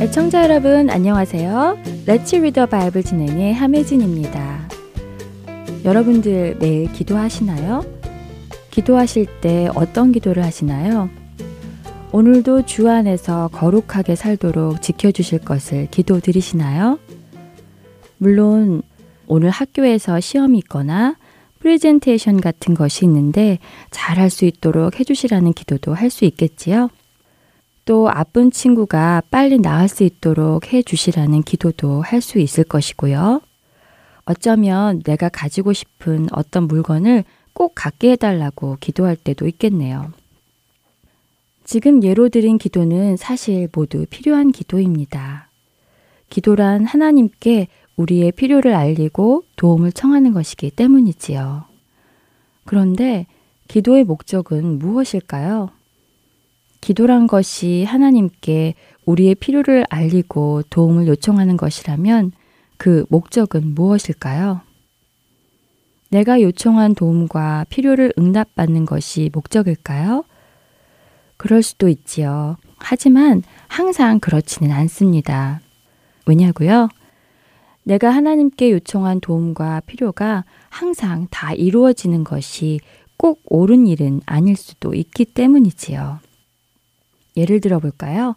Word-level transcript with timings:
애청자 0.00 0.44
여러분 0.44 0.90
안녕하세요. 0.90 1.78
Let's 2.06 2.36
Read 2.36 2.53
the 2.53 2.66
Bible 2.66 3.02
진행의 3.02 3.54
함혜진입니다. 3.54 4.68
여러분들 5.84 6.56
매일 6.60 6.92
기도하시나요? 6.92 7.84
기도하실 8.70 9.26
때 9.40 9.68
어떤 9.74 10.12
기도를 10.12 10.44
하시나요? 10.44 11.08
오늘도 12.12 12.66
주 12.66 12.88
안에서 12.88 13.48
거룩하게 13.52 14.14
살도록 14.14 14.82
지켜주실 14.82 15.40
것을 15.40 15.88
기도 15.90 16.20
드리시나요? 16.20 16.98
물론 18.18 18.82
오늘 19.26 19.50
학교에서 19.50 20.20
시험이 20.20 20.58
있거나 20.58 21.16
프레젠테이션 21.64 22.42
같은 22.42 22.74
것이 22.74 23.06
있는데 23.06 23.58
잘할 23.90 24.28
수 24.28 24.44
있도록 24.44 25.00
해주시라는 25.00 25.54
기도도 25.54 25.94
할 25.94 26.10
수 26.10 26.26
있겠지요. 26.26 26.90
또 27.86 28.10
아픈 28.10 28.50
친구가 28.50 29.22
빨리 29.30 29.58
나을 29.58 29.88
수 29.88 30.04
있도록 30.04 30.74
해주시라는 30.74 31.42
기도도 31.42 32.02
할 32.02 32.20
수 32.20 32.38
있을 32.38 32.64
것이고요. 32.64 33.40
어쩌면 34.26 35.02
내가 35.04 35.30
가지고 35.30 35.72
싶은 35.72 36.28
어떤 36.32 36.64
물건을 36.64 37.24
꼭 37.54 37.72
갖게 37.74 38.10
해달라고 38.12 38.76
기도할 38.78 39.16
때도 39.16 39.48
있겠네요. 39.48 40.12
지금 41.64 42.02
예로 42.02 42.28
드린 42.28 42.58
기도는 42.58 43.16
사실 43.16 43.68
모두 43.74 44.04
필요한 44.10 44.52
기도입니다. 44.52 45.48
기도란 46.28 46.84
하나님께 46.84 47.68
우리의 47.96 48.32
필요를 48.32 48.74
알리고 48.74 49.44
도움을 49.56 49.92
청하는 49.92 50.32
것이기 50.32 50.70
때문이지요. 50.70 51.64
그런데 52.64 53.26
기도의 53.68 54.04
목적은 54.04 54.78
무엇일까요? 54.78 55.70
기도란 56.80 57.26
것이 57.26 57.84
하나님께 57.84 58.74
우리의 59.06 59.36
필요를 59.36 59.84
알리고 59.88 60.62
도움을 60.68 61.06
요청하는 61.06 61.56
것이라면 61.56 62.32
그 62.76 63.06
목적은 63.08 63.74
무엇일까요? 63.74 64.60
내가 66.10 66.40
요청한 66.42 66.94
도움과 66.94 67.64
필요를 67.70 68.12
응답받는 68.18 68.84
것이 68.86 69.30
목적일까요? 69.32 70.24
그럴 71.36 71.62
수도 71.62 71.88
있지요. 71.88 72.56
하지만 72.76 73.42
항상 73.66 74.20
그렇지는 74.20 74.70
않습니다. 74.70 75.60
왜냐고요? 76.26 76.88
내가 77.84 78.10
하나님께 78.10 78.70
요청한 78.72 79.20
도움과 79.20 79.80
필요가 79.86 80.44
항상 80.70 81.26
다 81.30 81.52
이루어지는 81.52 82.24
것이 82.24 82.80
꼭 83.16 83.40
옳은 83.46 83.86
일은 83.86 84.20
아닐 84.26 84.56
수도 84.56 84.94
있기 84.94 85.26
때문이지요. 85.26 86.18
예를 87.36 87.60
들어 87.60 87.78
볼까요? 87.78 88.36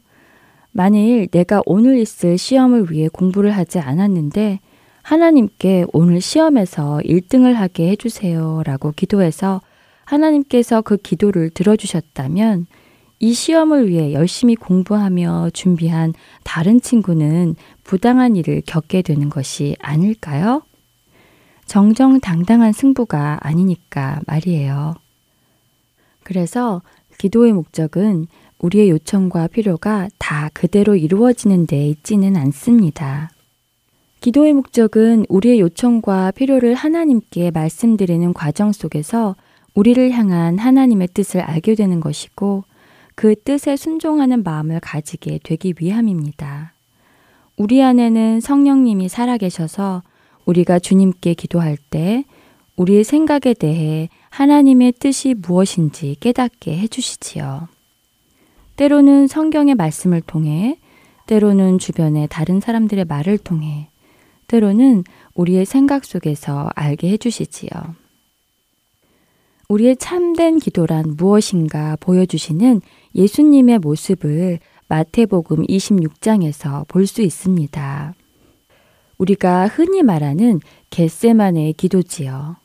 만일 0.72 1.28
내가 1.32 1.62
오늘 1.66 1.98
있을 1.98 2.38
시험을 2.38 2.92
위해 2.92 3.08
공부를 3.08 3.52
하지 3.52 3.80
않았는데 3.80 4.60
하나님께 5.02 5.86
오늘 5.94 6.20
시험에서 6.22 7.00
1등을 7.04 7.54
하게 7.54 7.90
해주세요 7.92 8.62
라고 8.66 8.92
기도해서 8.92 9.62
하나님께서 10.04 10.82
그 10.82 10.98
기도를 10.98 11.50
들어주셨다면 11.50 12.68
이 13.20 13.34
시험을 13.34 13.90
위해 13.90 14.14
열심히 14.14 14.56
공부하며 14.56 15.50
준비한 15.54 16.14
다른 16.44 16.80
친구는 16.80 17.56
부당한 17.84 18.36
일을 18.36 18.62
겪게 18.66 19.02
되는 19.02 19.30
것이 19.30 19.76
아닐까요? 19.80 20.62
정정당당한 21.66 22.72
승부가 22.74 23.40
아니니까 23.42 24.22
말이에요. 24.28 24.96
그래서 26.24 26.82
기도의 27.18 27.54
목적은 27.54 28.28
우리의 28.60 28.90
요청과 28.90 29.48
필요가 29.48 30.08
다 30.18 30.50
그대로 30.54 30.96
이루어지는 30.96 31.68
데 31.68 31.88
있지는 31.88 32.36
않습니다. 32.38 33.30
기도의 34.22 34.54
목적은 34.54 35.26
우리의 35.30 35.60
요청과 35.60 36.32
필요를 36.32 36.74
하나님께 36.74 37.52
말씀드리는 37.52 38.34
과정 38.34 38.72
속에서 38.72 39.36
우리를 39.76 40.12
향한 40.12 40.58
하나님의 40.58 41.10
뜻을 41.14 41.42
알게 41.42 41.76
되는 41.76 42.00
것이고 42.00 42.64
그 43.18 43.34
뜻에 43.34 43.76
순종하는 43.76 44.44
마음을 44.44 44.80
가지게 44.80 45.40
되기 45.44 45.74
위함입니다. 45.80 46.74
우리 47.56 47.82
안에는 47.82 48.40
성령님이 48.42 49.10
살아계셔서 49.10 50.04
우리가 50.46 50.78
주님께 50.78 51.34
기도할 51.34 51.78
때 51.90 52.26
우리의 52.76 53.04
생각에 53.04 53.56
대해 53.56 54.10
하나님의 54.30 54.92
뜻이 55.00 55.34
무엇인지 55.34 56.18
깨닫게 56.20 56.78
해주시지요. 56.78 57.68
때로는 58.76 59.26
성경의 59.26 59.74
말씀을 59.74 60.22
통해, 60.22 60.78
때로는 61.26 61.80
주변의 61.80 62.28
다른 62.30 62.60
사람들의 62.60 63.06
말을 63.06 63.40
통해, 63.40 63.90
때로는 64.46 65.04
우리의 65.34 65.66
생각 65.66 66.06
속에서 66.06 66.70
알게 66.76 67.10
해주시지요. 67.10 67.72
우리의 69.70 69.98
참된 69.98 70.60
기도란 70.60 71.16
무엇인가 71.18 71.98
보여주시는 72.00 72.82
예수님의 73.16 73.80
모습을 73.80 74.60
마태복음 74.88 75.66
26장에서 75.68 76.88
볼 76.88 77.06
수 77.06 77.22
있습니다. 77.22 78.14
우리가 79.18 79.68
흔히 79.68 80.04
말하는 80.04 80.62
겟세만의 80.90 81.74
기도지요. 81.74 82.56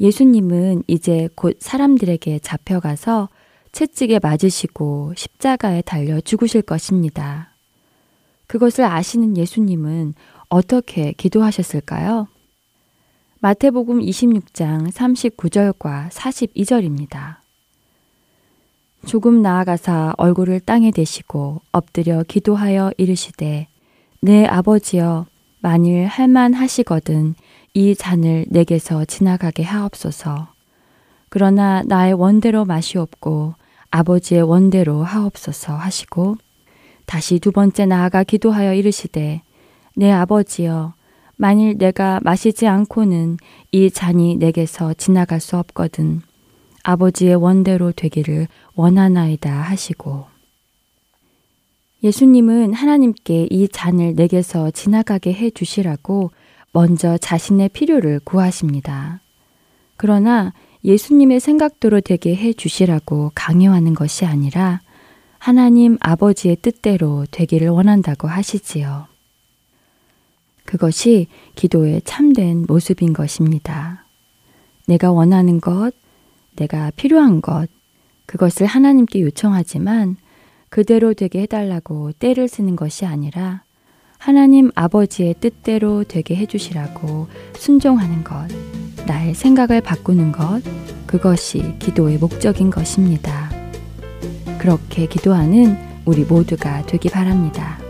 예수님은 0.00 0.82
이제 0.88 1.28
곧 1.36 1.56
사람들에게 1.60 2.40
잡혀가서 2.40 3.28
채찍에 3.70 4.18
맞으시고 4.20 5.12
십자가에 5.16 5.82
달려 5.82 6.20
죽으실 6.20 6.62
것입니다. 6.62 7.54
그것을 8.48 8.84
아시는 8.84 9.36
예수님은 9.36 10.14
어떻게 10.48 11.12
기도하셨을까요? 11.12 12.26
마태복음 13.46 14.00
26장 14.00 14.90
39절과 14.90 16.08
42절입니다. 16.08 17.36
조금 19.06 19.40
나아가사 19.40 20.14
얼굴을 20.16 20.58
땅에 20.58 20.90
대시고 20.90 21.60
엎드려 21.70 22.24
기도하여 22.24 22.90
이르시되 22.96 23.68
내 24.20 24.46
아버지여 24.46 25.26
만일 25.60 26.06
할만 26.06 26.54
하시거든 26.54 27.36
이 27.72 27.94
잔을 27.94 28.46
내게서 28.48 29.04
지나가게 29.04 29.62
하옵소서. 29.62 30.48
그러나 31.28 31.84
나의 31.84 32.14
원대로 32.14 32.64
마시옵고 32.64 33.54
아버지의 33.92 34.42
원대로 34.42 35.04
하옵소서 35.04 35.72
하시고 35.72 36.34
다시 37.04 37.38
두 37.38 37.52
번째 37.52 37.86
나아가 37.86 38.24
기도하여 38.24 38.74
이르시되 38.74 39.42
내 39.94 40.10
아버지여 40.10 40.95
만일 41.36 41.76
내가 41.76 42.20
마시지 42.22 42.66
않고는 42.66 43.36
이 43.70 43.90
잔이 43.90 44.36
내게서 44.36 44.94
지나갈 44.94 45.40
수 45.40 45.56
없거든 45.58 46.22
아버지의 46.82 47.34
원대로 47.34 47.92
되기를 47.92 48.48
원하나이다 48.74 49.50
하시고 49.52 50.26
예수님은 52.02 52.72
하나님께 52.72 53.48
이 53.50 53.68
잔을 53.68 54.14
내게서 54.14 54.70
지나가게 54.70 55.32
해 55.32 55.50
주시라고 55.50 56.30
먼저 56.72 57.16
자신의 57.16 57.70
필요를 57.70 58.20
구하십니다. 58.22 59.20
그러나 59.96 60.52
예수님의 60.84 61.40
생각대로 61.40 62.00
되게 62.00 62.34
해 62.36 62.52
주시라고 62.52 63.32
강요하는 63.34 63.94
것이 63.94 64.24
아니라 64.24 64.80
하나님 65.38 65.96
아버지의 66.00 66.56
뜻대로 66.56 67.24
되기를 67.30 67.68
원한다고 67.68 68.28
하시지요. 68.28 69.06
그것이 70.66 71.28
기도의 71.54 72.02
참된 72.04 72.66
모습인 72.68 73.12
것입니다. 73.12 74.04
내가 74.86 75.12
원하는 75.12 75.60
것, 75.60 75.92
내가 76.56 76.90
필요한 76.96 77.40
것, 77.40 77.68
그것을 78.26 78.66
하나님께 78.66 79.22
요청하지만 79.22 80.16
그대로 80.68 81.14
되게 81.14 81.42
해달라고 81.42 82.12
때를 82.12 82.48
쓰는 82.48 82.76
것이 82.76 83.06
아니라 83.06 83.62
하나님 84.18 84.70
아버지의 84.74 85.36
뜻대로 85.40 86.04
되게 86.04 86.34
해주시라고 86.36 87.28
순종하는 87.54 88.24
것, 88.24 88.48
나의 89.06 89.34
생각을 89.34 89.80
바꾸는 89.80 90.32
것, 90.32 90.62
그것이 91.06 91.76
기도의 91.78 92.18
목적인 92.18 92.70
것입니다. 92.70 93.50
그렇게 94.58 95.06
기도하는 95.06 95.76
우리 96.04 96.24
모두가 96.24 96.84
되기 96.86 97.08
바랍니다. 97.08 97.85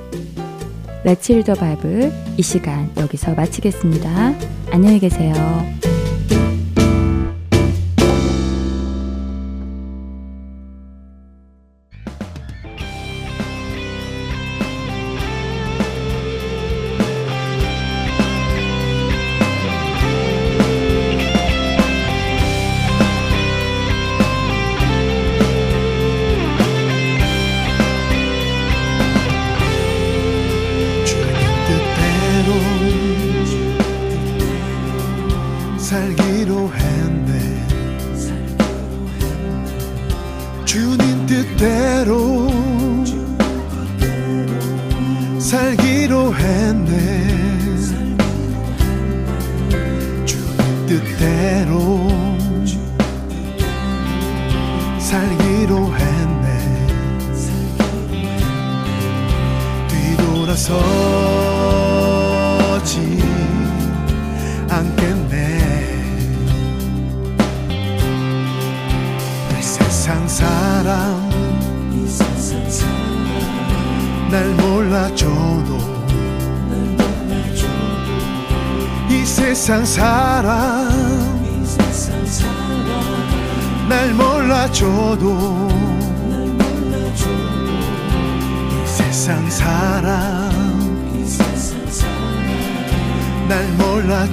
레츠 1.06 1.34
리더 1.34 1.54
바이블 1.54 2.12
이 2.36 2.42
시간 2.42 2.90
여기서 2.96 3.32
마치겠습니다. 3.34 4.34
안녕히 4.72 4.98
계세요. 4.98 5.32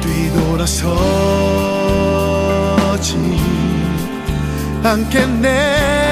뒤돌아서 0.00 0.94
않겠네 4.84 6.03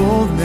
십 0.00 0.39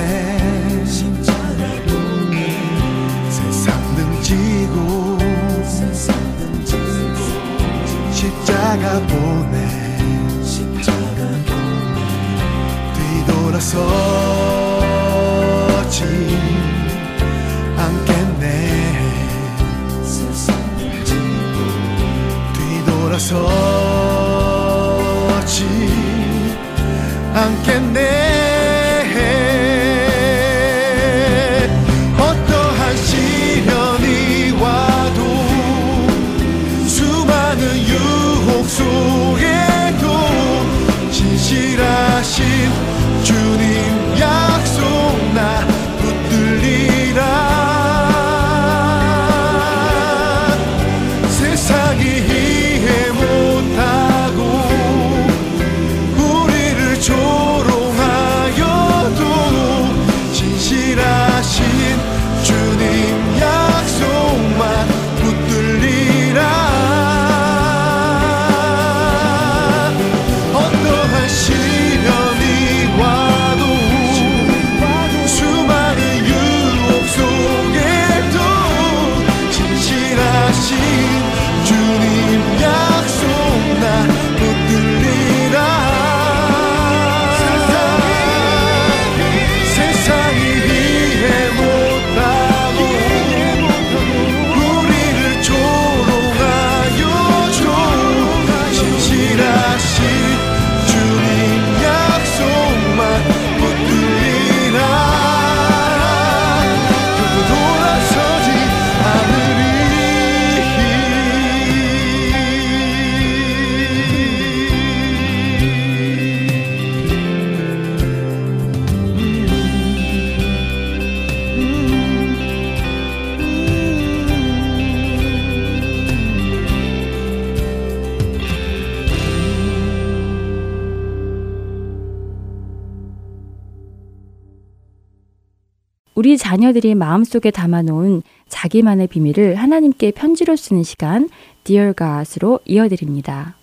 자녀들이 136.38 136.96
마음속에 136.96 137.52
담아놓은 137.52 138.22
자기만의 138.48 139.08
비밀을 139.08 139.56
하나님께 139.56 140.12
편지로 140.12 140.56
쓰는 140.56 140.84
시간 140.84 141.30
Dear 141.64 141.94
God으로 141.96 142.60
이어드립니다. 142.66 143.56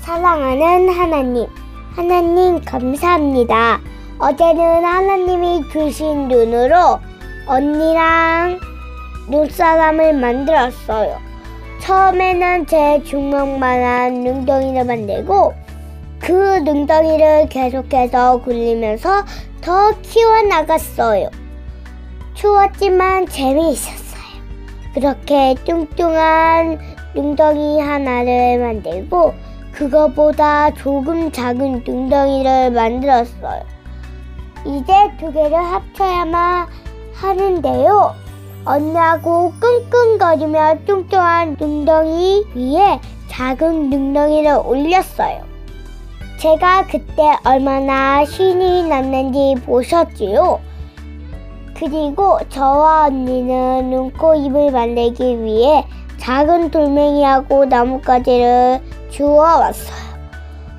사랑하는 0.00 0.88
하나님, 0.88 1.46
하나님 1.94 2.60
감사합니다. 2.64 3.80
어제는 4.18 4.84
하나님이 4.84 5.62
주신 5.70 6.28
눈으로 6.28 6.98
언니랑 7.46 8.58
눈사람을 9.28 10.14
만들었어요. 10.14 11.27
처음에는 11.80 12.66
제 12.66 13.02
중력만한 13.04 14.22
능덩이를 14.22 14.84
만들고 14.84 15.54
그 16.18 16.32
능덩이를 16.32 17.48
계속해서 17.48 18.42
굴리면서 18.42 19.24
더 19.60 19.92
키워나갔어요. 20.02 21.30
추웠지만 22.34 23.26
재미있었어요. 23.26 24.08
그렇게 24.94 25.54
뚱뚱한 25.64 26.78
능덩이 27.14 27.80
하나를 27.80 28.58
만들고 28.58 29.34
그거보다 29.72 30.72
조금 30.74 31.30
작은 31.30 31.84
둥덩이를 31.84 32.72
만들었어요. 32.72 33.62
이제 34.64 34.92
두 35.18 35.32
개를 35.32 35.56
합쳐야만 35.56 36.66
하는데요. 37.14 38.27
언니하고 38.68 39.54
끙끙거리며 39.58 40.84
뚱뚱한 40.84 41.56
둥덩이 41.56 42.44
위에 42.54 43.00
작은 43.28 43.88
둥덩이를 43.88 44.60
올렸어요. 44.62 45.40
제가 46.38 46.86
그때 46.86 47.34
얼마나 47.44 48.24
신이 48.26 48.88
났는지 48.88 49.54
보셨지요? 49.64 50.60
그리고 51.74 52.38
저와 52.50 53.06
언니는 53.06 53.90
눈, 53.90 54.12
코, 54.12 54.34
입을 54.34 54.70
만들기 54.70 55.42
위해 55.42 55.84
작은 56.18 56.70
돌멩이하고 56.70 57.64
나뭇가지를 57.64 58.80
주워 59.10 59.44
왔어요. 59.44 60.08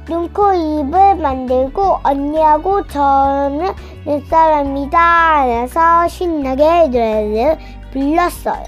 눈, 0.08 0.32
코, 0.34 0.54
입을 0.54 1.16
만들고 1.16 2.00
언니하고 2.04 2.86
저는 2.88 3.74
눈사람이다 4.06 5.42
해서 5.42 6.08
신나게 6.08 6.88
노래를 6.88 7.58
불렀어요. 7.92 8.64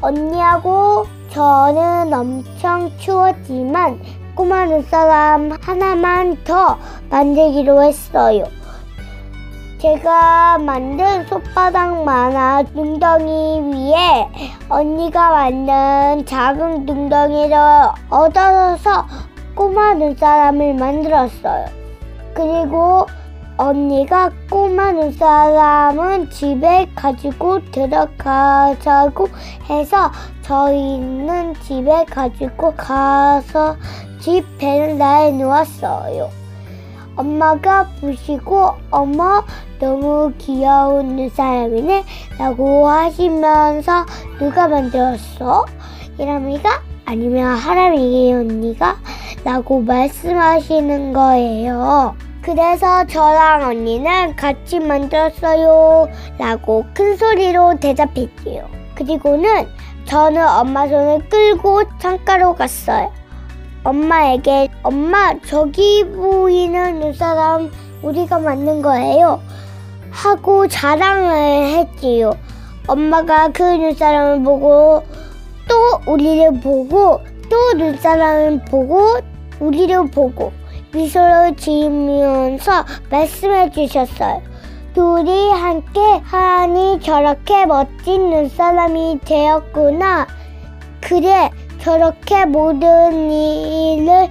언니하고 0.00 1.06
저는 1.30 2.12
엄청 2.12 2.90
추웠지만 2.98 4.00
꼬마 4.34 4.64
눈사람 4.64 5.50
하나만 5.60 6.42
더 6.44 6.78
만들기로 7.10 7.82
했어요. 7.82 8.44
제가 9.78 10.58
만든 10.58 11.26
손바닥 11.26 12.04
만화 12.04 12.62
둥덩이 12.62 13.60
위에 13.72 14.28
언니가 14.68 15.30
만든 15.30 16.26
작은 16.26 16.84
둥덩이를 16.84 17.56
얻어서 18.10 19.06
꼬마 19.54 19.94
눈사람을 19.94 20.74
만들었어요. 20.74 21.66
그리고 22.34 23.06
언니가 23.60 24.30
꼬마 24.48 24.90
눈사람은 24.90 26.30
집에 26.30 26.88
가지고 26.94 27.62
들어가자고 27.70 29.28
해서 29.68 30.10
저희는 30.40 31.52
집에 31.60 32.06
가지고 32.06 32.74
가서 32.74 33.76
집 34.18 34.46
베란다에 34.56 35.32
놓았어요. 35.32 36.30
엄마가 37.16 37.86
보시고 38.00 38.76
어머 38.90 39.44
너무 39.78 40.32
귀여운 40.38 41.16
눈사람이네 41.16 42.04
라고 42.38 42.88
하시면서 42.88 44.06
누가 44.38 44.68
만들었어? 44.68 45.66
이람이가 46.16 46.80
아니면 47.04 47.56
하람이 47.58 48.32
언니가 48.32 48.96
라고 49.44 49.82
말씀하시는 49.82 51.12
거예요. 51.12 52.29
그래서 52.42 53.06
저랑 53.06 53.64
언니는 53.68 54.34
같이 54.34 54.80
만들었어요 54.80 56.08
라고 56.38 56.84
큰 56.94 57.16
소리로 57.16 57.78
대답했지요. 57.78 58.66
그리고는 58.94 59.68
저는 60.06 60.46
엄마 60.48 60.88
손을 60.88 61.28
끌고 61.28 61.82
창가로 61.98 62.54
갔어요. 62.54 63.12
엄마에게 63.84 64.68
엄마 64.82 65.32
저기 65.40 66.04
보이는 66.04 67.00
눈사람 67.00 67.70
우리가 68.02 68.38
만든 68.38 68.82
거예요 68.82 69.40
하고 70.10 70.66
자랑을 70.66 71.78
했지요. 71.78 72.32
엄마가 72.86 73.50
그 73.52 73.62
눈사람을 73.62 74.42
보고 74.42 75.02
또 75.68 76.10
우리를 76.10 76.60
보고 76.60 77.20
또 77.48 77.72
눈사람을 77.74 78.64
보고 78.64 79.18
우리를 79.60 80.10
보고 80.10 80.52
미소를 80.92 81.56
지으면서 81.56 82.84
말씀해 83.10 83.70
주셨어요. 83.70 84.42
둘이 84.94 85.50
함께 85.52 86.00
하니 86.24 87.00
저렇게 87.00 87.64
멋진 87.66 88.30
눈사람이 88.30 89.20
되었구나. 89.24 90.26
그래, 91.00 91.50
저렇게 91.80 92.44
모든 92.44 93.30
일을 93.30 94.28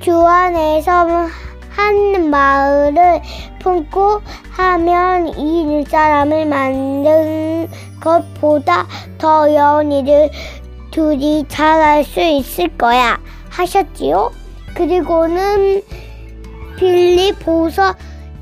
주 0.00 0.24
안에서 0.24 1.28
한 1.70 2.30
마을을 2.30 3.20
품고 3.58 4.22
하면 4.50 5.28
이 5.36 5.64
눈사람을 5.64 6.46
만든 6.46 7.68
것보다 8.00 8.86
더 9.18 9.40
어려운 9.42 9.90
일을 9.90 10.30
둘이 10.90 11.44
잘할 11.48 12.04
수 12.04 12.20
있을 12.20 12.68
거야 12.78 13.18
하셨지요. 13.50 14.45
그리고는 14.76 15.82
빌립보서 16.76 17.94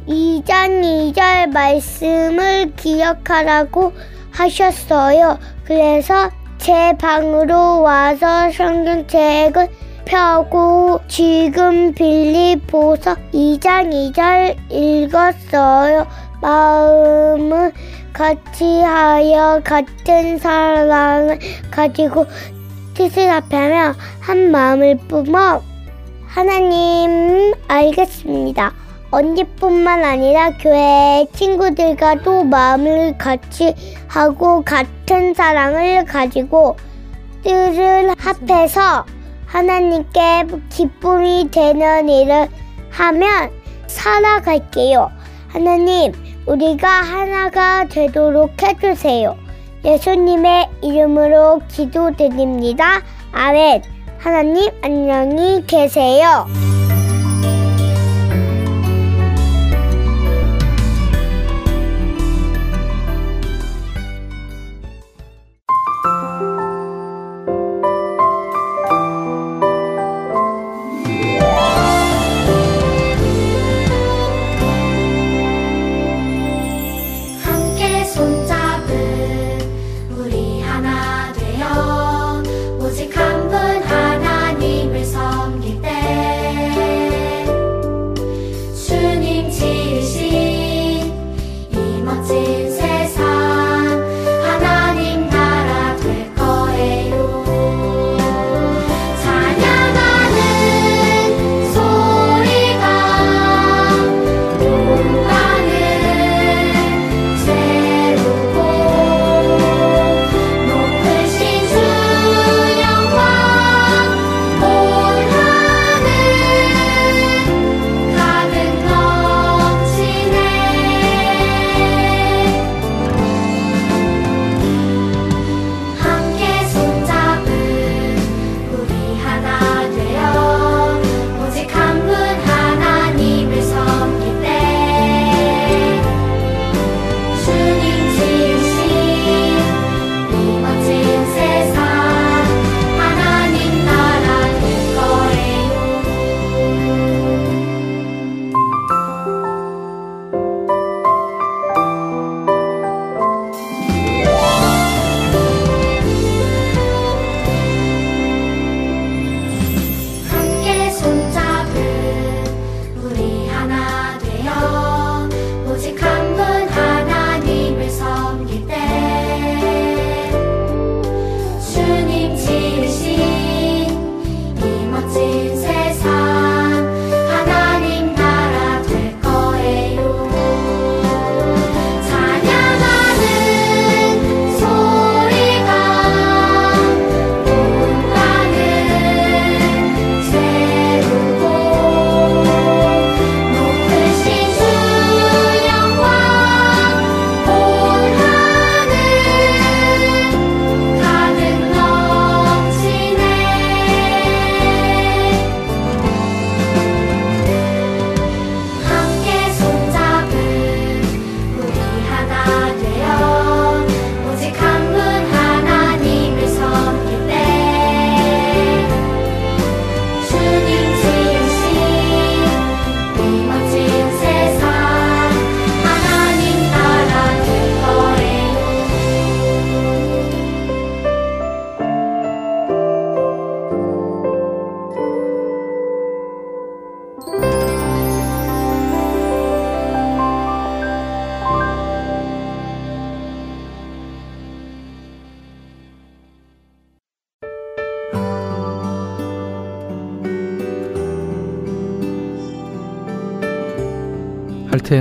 2장 0.08 1.14
2절 1.14 1.52
말씀을 1.52 2.72
기억하라고 2.74 3.92
하셨어요. 4.32 5.38
그래서 5.64 6.30
제 6.58 6.92
방으로 6.98 7.82
와서 7.82 8.50
성경책을 8.50 9.68
펴고 10.04 11.00
지금 11.06 11.94
빌립보서 11.94 13.14
2장 13.32 14.12
2절 14.12 14.56
읽었어요. 14.70 16.06
마음을 16.42 17.72
같이 18.12 18.80
하여 18.80 19.60
같은 19.64 20.38
사랑을 20.38 21.38
가지고 21.70 22.26
뜻을 22.94 23.30
합하며 23.30 23.94
한 24.20 24.50
마음을 24.50 24.98
뿜어 25.08 25.73
하나님 26.34 27.54
알겠습니다. 27.68 28.74
언니뿐만 29.12 30.02
아니라 30.02 30.50
교회 30.58 31.24
친구들과도 31.32 32.42
마음을 32.42 33.16
같이 33.16 33.72
하고 34.08 34.64
같은 34.64 35.32
사랑을 35.32 36.04
가지고 36.04 36.76
뜻을 37.44 38.12
합해서 38.18 39.06
하나님께 39.46 40.46
기쁨이 40.70 41.50
되는 41.52 42.08
일을 42.08 42.48
하면 42.90 43.50
살아갈게요. 43.86 45.12
하나님, 45.46 46.12
우리가 46.46 46.88
하나가 46.88 47.84
되도록 47.84 48.60
해주세요. 48.60 49.36
예수님의 49.84 50.68
이름으로 50.82 51.60
기도드립니다. 51.68 53.02
아멘. 53.30 53.93
하나님, 54.24 54.70
안녕히 54.80 55.62
계세요. 55.66 56.46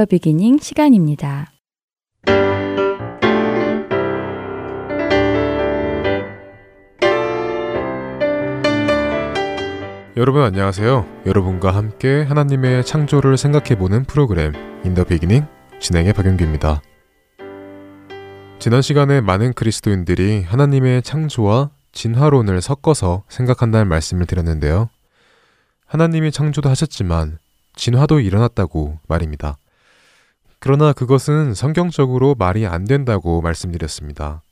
The 0.00 0.06
Beginning 0.06 0.56
시간입니다. 0.56 1.52
여러분 10.16 10.40
안녕하세요. 10.40 11.06
여러분과 11.26 11.74
함께 11.74 12.22
하나님의 12.22 12.86
창조를 12.86 13.36
생각해보는 13.36 14.04
프로그램 14.04 14.54
In 14.86 14.93
the 14.93 15.04
Beginning 15.04 15.46
진행의 15.80 16.14
박영규입니다. 16.14 16.80
지난 18.58 18.80
시간에 18.80 19.20
많은 19.20 19.52
그리스도인들이 19.52 20.44
하나님의 20.44 21.02
창조와 21.02 21.72
진화론을 21.92 22.62
섞어서 22.62 23.24
생각한다는 23.28 23.86
말씀을 23.88 24.24
드렸는데요. 24.24 24.88
하나님이 25.84 26.30
창조도 26.32 26.70
하셨지만 26.70 27.36
진화도 27.74 28.20
일어났다고 28.20 28.98
말입니다. 29.06 29.58
그러나 30.62 30.92
그것은 30.92 31.54
성경적으로 31.54 32.34
말이 32.38 32.66
안 32.66 32.84
된다고 32.84 33.40
말씀드렸습니다. 33.40 34.42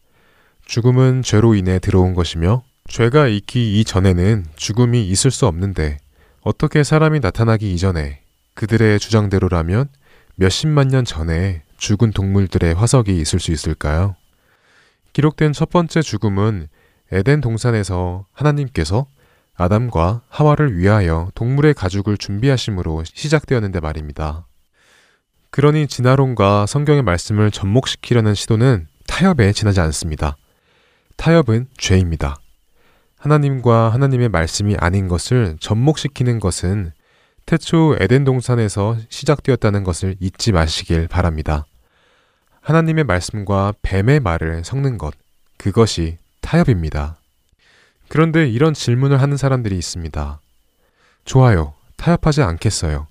죽음은 0.64 1.20
죄로 1.22 1.54
인해 1.54 1.78
들어온 1.78 2.14
것이며 2.14 2.62
죄가 2.88 3.28
있기 3.28 3.78
이전에는 3.78 4.46
죽음이 4.56 5.06
있을 5.06 5.30
수 5.30 5.46
없는데 5.46 5.98
어떻게 6.40 6.82
사람이 6.82 7.20
나타나기 7.20 7.74
이전에 7.74 8.22
그들의 8.54 8.98
주장대로라면 8.98 9.90
몇십만 10.36 10.88
년 10.88 11.04
전에 11.04 11.62
죽은 11.76 12.12
동물들의 12.12 12.74
화석이 12.74 13.14
있을 13.20 13.38
수 13.38 13.52
있을까요? 13.52 14.16
기록된 15.12 15.52
첫 15.52 15.68
번째 15.68 16.00
죽음은 16.00 16.68
에덴 17.12 17.42
동산에서 17.42 18.24
하나님께서 18.32 19.06
아담과 19.54 20.22
하와를 20.28 20.78
위하여 20.78 21.30
동물의 21.34 21.74
가죽을 21.74 22.16
준비하심으로 22.16 23.04
시작되었는데 23.04 23.80
말입니다. 23.80 24.47
그러니 25.58 25.88
진화론과 25.88 26.66
성경의 26.66 27.02
말씀을 27.02 27.50
접목시키려는 27.50 28.36
시도는 28.36 28.86
타협에 29.08 29.50
지나지 29.52 29.80
않습니다. 29.80 30.36
타협은 31.16 31.66
죄입니다. 31.76 32.36
하나님과 33.18 33.88
하나님의 33.88 34.28
말씀이 34.28 34.76
아닌 34.78 35.08
것을 35.08 35.56
접목시키는 35.58 36.38
것은 36.38 36.92
태초 37.44 37.96
에덴 37.98 38.22
동산에서 38.22 38.98
시작되었다는 39.08 39.82
것을 39.82 40.14
잊지 40.20 40.52
마시길 40.52 41.08
바랍니다. 41.08 41.66
하나님의 42.60 43.02
말씀과 43.02 43.72
뱀의 43.82 44.20
말을 44.20 44.62
섞는 44.62 44.96
것, 44.96 45.12
그것이 45.56 46.18
타협입니다. 46.40 47.16
그런데 48.06 48.48
이런 48.48 48.74
질문을 48.74 49.20
하는 49.20 49.36
사람들이 49.36 49.76
있습니다. 49.76 50.40
좋아요. 51.24 51.74
타협하지 51.96 52.42
않겠어요. 52.42 53.07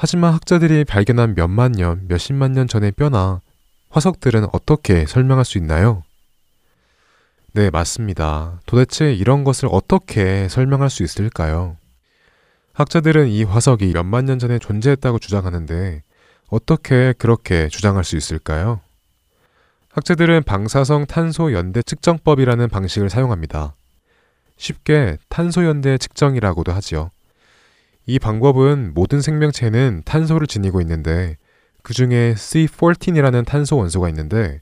하지만 0.00 0.32
학자들이 0.32 0.84
발견한 0.84 1.34
몇만 1.34 1.72
년, 1.72 2.06
몇십만 2.06 2.52
년 2.52 2.68
전의 2.68 2.92
뼈나 2.92 3.40
화석들은 3.90 4.46
어떻게 4.52 5.06
설명할 5.06 5.44
수 5.44 5.58
있나요? 5.58 6.04
네, 7.52 7.68
맞습니다. 7.68 8.60
도대체 8.64 9.12
이런 9.12 9.42
것을 9.42 9.68
어떻게 9.72 10.48
설명할 10.48 10.88
수 10.88 11.02
있을까요? 11.02 11.76
학자들은 12.74 13.26
이 13.26 13.42
화석이 13.42 13.90
몇만 13.92 14.26
년 14.26 14.38
전에 14.38 14.60
존재했다고 14.60 15.18
주장하는데 15.18 16.04
어떻게 16.48 17.12
그렇게 17.18 17.66
주장할 17.66 18.04
수 18.04 18.16
있을까요? 18.16 18.80
학자들은 19.90 20.44
방사성 20.44 21.06
탄소 21.06 21.52
연대 21.52 21.82
측정법이라는 21.82 22.68
방식을 22.68 23.10
사용합니다. 23.10 23.74
쉽게 24.58 25.16
탄소 25.28 25.64
연대 25.64 25.98
측정이라고도 25.98 26.70
하지요. 26.70 27.10
이 28.10 28.18
방법은 28.18 28.94
모든 28.94 29.20
생명체는 29.20 30.00
탄소를 30.06 30.46
지니고 30.46 30.80
있는데 30.80 31.36
그 31.82 31.92
중에 31.92 32.32
C14이라는 32.38 33.44
탄소 33.44 33.76
원소가 33.76 34.08
있는데 34.08 34.60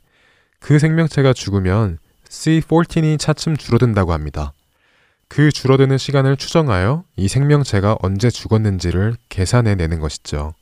그 0.58 0.80
생명체가 0.80 1.32
죽으면 1.32 1.98
C14이 2.28 3.20
차츰 3.20 3.56
줄어든다고 3.56 4.12
합니다. 4.12 4.52
그 5.28 5.52
줄어드는 5.52 5.96
시간을 5.96 6.36
추정하여 6.36 7.04
이 7.14 7.28
생명체가 7.28 7.98
언제 8.02 8.30
죽었는지를 8.30 9.14
계산해 9.28 9.76
내는 9.76 10.00
것이죠. 10.00 10.52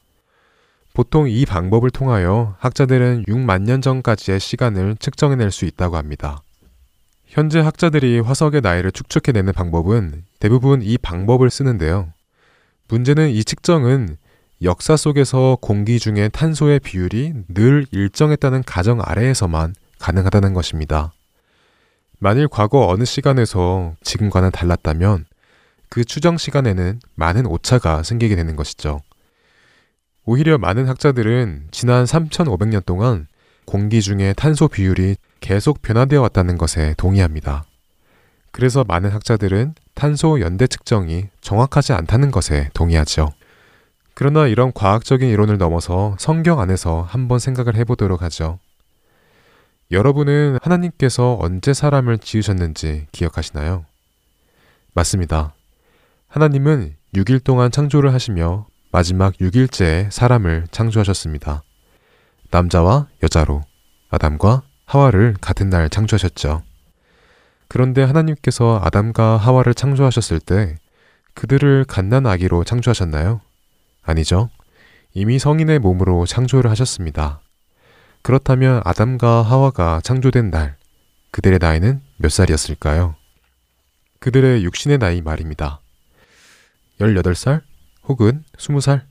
보통 0.92 1.26
이 1.26 1.46
방법을 1.46 1.88
통하여 1.88 2.54
학자들은 2.58 3.24
6만 3.26 3.62
년 3.62 3.80
전까지의 3.80 4.40
시간을 4.40 4.96
측정해 5.00 5.36
낼 5.36 5.50
수 5.50 5.64
있다고 5.64 5.96
합니다. 5.96 6.42
현재 7.24 7.60
학자들이 7.60 8.20
화석의 8.20 8.60
나이를 8.60 8.92
추측해내는 8.92 9.54
방법은 9.54 10.24
대부분 10.38 10.82
이 10.82 10.98
방법을 10.98 11.48
쓰는데요. 11.48 12.13
문제는 12.88 13.30
이 13.30 13.44
측정은 13.44 14.16
역사 14.62 14.96
속에서 14.96 15.56
공기 15.60 15.98
중에 15.98 16.28
탄소의 16.28 16.80
비율이 16.80 17.32
늘 17.48 17.86
일정했다는 17.90 18.62
가정 18.64 19.00
아래에서만 19.02 19.74
가능하다는 19.98 20.54
것입니다. 20.54 21.12
만일 22.18 22.48
과거 22.48 22.86
어느 22.88 23.04
시간에서 23.04 23.94
지금과는 24.02 24.50
달랐다면 24.50 25.24
그 25.88 26.04
추정 26.04 26.36
시간에는 26.36 27.00
많은 27.14 27.46
오차가 27.46 28.02
생기게 28.02 28.36
되는 28.36 28.56
것이죠. 28.56 29.00
오히려 30.24 30.58
많은 30.58 30.88
학자들은 30.88 31.68
지난 31.70 32.04
3,500년 32.04 32.84
동안 32.84 33.26
공기 33.64 34.02
중에 34.02 34.34
탄소 34.34 34.68
비율이 34.68 35.16
계속 35.40 35.82
변화되어 35.82 36.20
왔다는 36.20 36.58
것에 36.58 36.94
동의합니다. 36.96 37.64
그래서 38.50 38.84
많은 38.84 39.10
학자들은 39.10 39.74
탄소 39.94 40.40
연대 40.40 40.66
측정이 40.66 41.28
정확하지 41.40 41.92
않다는 41.92 42.30
것에 42.30 42.70
동의하죠. 42.74 43.32
그러나 44.14 44.46
이런 44.46 44.72
과학적인 44.72 45.28
이론을 45.28 45.58
넘어서 45.58 46.16
성경 46.18 46.60
안에서 46.60 47.02
한번 47.02 47.38
생각을 47.38 47.76
해보도록 47.76 48.22
하죠. 48.22 48.58
여러분은 49.90 50.58
하나님께서 50.62 51.36
언제 51.40 51.72
사람을 51.72 52.18
지으셨는지 52.18 53.06
기억하시나요? 53.12 53.84
맞습니다. 54.94 55.54
하나님은 56.28 56.96
6일 57.14 57.44
동안 57.44 57.70
창조를 57.70 58.12
하시며 58.12 58.66
마지막 58.90 59.34
6일째에 59.34 60.10
사람을 60.10 60.66
창조하셨습니다. 60.70 61.62
남자와 62.50 63.08
여자로 63.22 63.62
아담과 64.10 64.62
하와를 64.86 65.34
같은 65.40 65.70
날 65.70 65.90
창조하셨죠. 65.90 66.62
그런데 67.74 68.04
하나님께서 68.04 68.80
아담과 68.84 69.36
하와를 69.36 69.74
창조하셨을 69.74 70.38
때 70.38 70.76
그들을 71.34 71.84
갓난 71.88 72.24
아기로 72.24 72.62
창조하셨나요? 72.62 73.40
아니죠. 74.00 74.48
이미 75.12 75.40
성인의 75.40 75.80
몸으로 75.80 76.24
창조를 76.24 76.70
하셨습니다. 76.70 77.40
그렇다면 78.22 78.80
아담과 78.84 79.42
하와가 79.42 80.00
창조된 80.04 80.52
날, 80.52 80.76
그들의 81.32 81.58
나이는 81.60 82.00
몇 82.16 82.30
살이었을까요? 82.30 83.16
그들의 84.20 84.62
육신의 84.62 84.98
나이 84.98 85.20
말입니다. 85.20 85.80
18살 87.00 87.60
혹은 88.04 88.44
20살? 88.56 89.02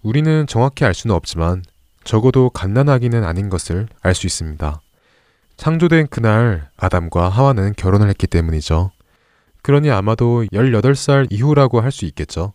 우리는 0.00 0.46
정확히 0.46 0.86
알 0.86 0.94
수는 0.94 1.14
없지만 1.14 1.62
적어도 2.04 2.48
갓난아기는 2.48 3.22
아닌 3.22 3.50
것을 3.50 3.86
알 4.00 4.14
수 4.14 4.26
있습니다. 4.26 4.80
창조된 5.56 6.08
그날 6.08 6.70
아담과 6.76 7.28
하와는 7.28 7.72
결혼을 7.76 8.08
했기 8.08 8.26
때문이죠. 8.26 8.90
그러니 9.62 9.90
아마도 9.90 10.44
18살 10.52 11.28
이후라고 11.30 11.80
할 11.80 11.90
수 11.90 12.04
있겠죠. 12.04 12.52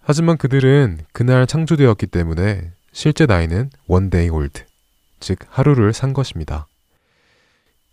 하지만 0.00 0.36
그들은 0.36 1.00
그날 1.12 1.46
창조되었기 1.46 2.06
때문에 2.06 2.72
실제 2.92 3.26
나이는 3.26 3.70
one 3.86 4.07
day 4.07 4.28
old, 4.28 4.64
즉 5.20 5.38
하루를 5.48 5.92
산 5.92 6.12
것입니다. 6.12 6.66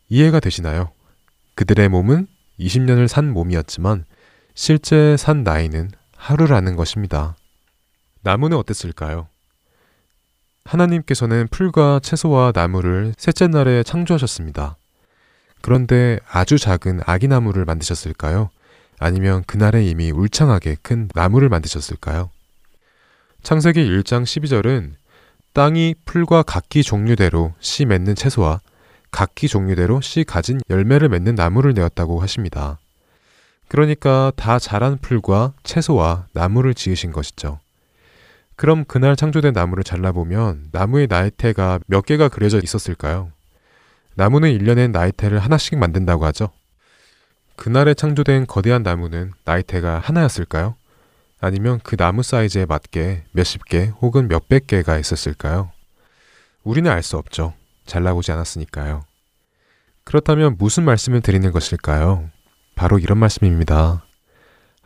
이해가 0.10 0.40
되시나요? 0.40 0.92
그들의 1.56 1.90
몸은 1.90 2.28
20년을 2.60 3.08
산 3.08 3.32
몸이었지만 3.32 4.06
실제 4.56 5.18
산 5.18 5.44
나이는 5.44 5.92
하루라는 6.16 6.76
것입니다. 6.76 7.36
나무는 8.22 8.58
어땠을까요? 8.58 9.28
하나님께서는 10.70 11.48
풀과 11.50 12.00
채소와 12.04 12.52
나무를 12.54 13.14
셋째 13.18 13.48
날에 13.48 13.82
창조하셨습니다. 13.84 14.78
그런데 15.62 16.20
아주 16.30 16.58
작은 16.58 17.02
아기나무를 17.06 17.66
만드셨을까요? 17.66 18.50
아니면 19.00 19.44
그날에 19.48 19.84
이미 19.84 20.12
울창하게 20.12 20.78
큰 20.82 21.10
나무를 21.16 21.50
만드셨을까요? 21.50 22.30
창세기 23.42 23.82
1장 23.82 24.24
12절은 24.24 24.92
땅이 25.54 25.96
풀과 26.06 26.44
각기 26.44 26.84
종류대로 26.84 27.54
씨 27.60 27.86
맺는 27.86 28.16
채소와 28.16 28.62
각기 29.12 29.48
종류대로 29.48 30.02
씨 30.02 30.24
가진 30.24 30.60
열매를 30.70 31.10
맺는 31.10 31.36
나무를 31.36 31.74
내었다고 31.74 32.22
하십니다. 32.22 32.78
그러니까 33.68 34.32
다 34.36 34.60
자란 34.60 34.98
풀과 35.00 35.54
채소와 35.64 36.28
나무를 36.34 36.76
지으신 36.76 37.12
것이죠. 37.12 37.60
그럼 38.60 38.84
그날 38.84 39.16
창조된 39.16 39.54
나무를 39.54 39.86
잘라보면 39.86 40.68
나무의 40.74 41.08
나이테가 41.08 41.80
몇 41.88 42.06
개가 42.06 42.28
그려져 42.28 42.60
있었을까요? 42.62 43.32
나무는 44.16 44.50
1년에 44.52 44.92
나이테를 44.92 45.40
하나씩 45.40 45.78
만든다고 45.78 46.26
하죠. 46.26 46.50
그날에 47.56 47.94
창조된 47.94 48.48
거대한 48.48 48.84
나무는 48.84 49.32
나이테가 49.46 50.00
하나였을까요? 50.00 50.76
아니면 51.40 51.80
그 51.84 51.96
나무 51.96 52.22
사이즈에 52.22 52.66
맞게 52.66 53.24
몇십 53.32 53.64
개 53.64 53.94
혹은 54.02 54.28
몇백 54.28 54.68
개가 54.68 54.98
있었을까요? 54.98 55.72
우리는 56.66 56.92
알 56.92 57.02
수 57.02 57.16
없죠. 57.16 57.54
잘라보지 57.86 58.34
않았으니까요. 58.34 59.06
그렇다면 60.04 60.58
무슨 60.60 60.84
말씀을 60.84 61.22
드리는 61.22 61.50
것일까요? 61.54 62.30
바로 62.76 63.00
이런 63.00 63.20
말씀입니다. 63.20 64.04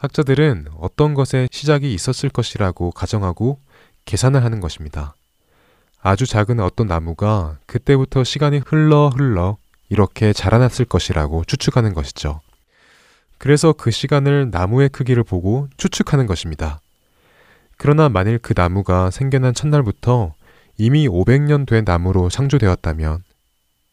학자들은 0.04 0.68
어떤 0.80 1.14
것에 1.14 1.48
시작이 1.50 1.94
있었을 1.94 2.30
것이라고 2.30 2.92
가정하고 2.92 3.63
계산을 4.06 4.44
하는 4.44 4.60
것입니다. 4.60 5.16
아주 6.02 6.26
작은 6.26 6.60
어떤 6.60 6.88
나무가 6.88 7.58
그때부터 7.66 8.24
시간이 8.24 8.62
흘러 8.66 9.10
흘러 9.10 9.58
이렇게 9.90 10.34
자라났을 10.34 10.86
것이라고 10.86 11.46
추측하는 11.46 11.94
것이죠. 11.94 12.42
그래서 13.38 13.74
그 13.74 13.92
시간을 13.92 14.50
나무의 14.52 14.90
크기를 14.90 15.24
보고 15.24 15.68
추측하는 15.78 16.28
것입니다. 16.28 16.82
그러나 17.78 18.10
만일 18.10 18.38
그 18.38 18.54
나무가 18.56 19.12
생겨난 19.12 19.54
첫날부터 19.54 20.34
이미 20.78 21.08
500년 21.08 21.68
된 21.68 21.84
나무로 21.86 22.30
창조되었다면 22.30 23.24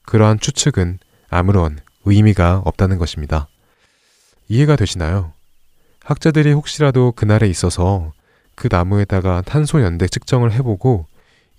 그러한 0.05 0.41
추측은 0.41 0.99
아무런 1.29 1.79
의미가 2.05 2.63
없다는 2.65 2.99
것입니다. 2.99 3.49
이해가 4.49 4.77
되시나요? 4.77 5.33
학자들이 6.03 6.53
혹시라도 6.53 7.13
그날에 7.13 7.47
있어서 7.49 8.13
그 8.55 8.69
나무에다가 8.71 9.43
탄소 9.43 9.83
연대 9.83 10.07
측정을 10.07 10.53
해보고 10.53 11.07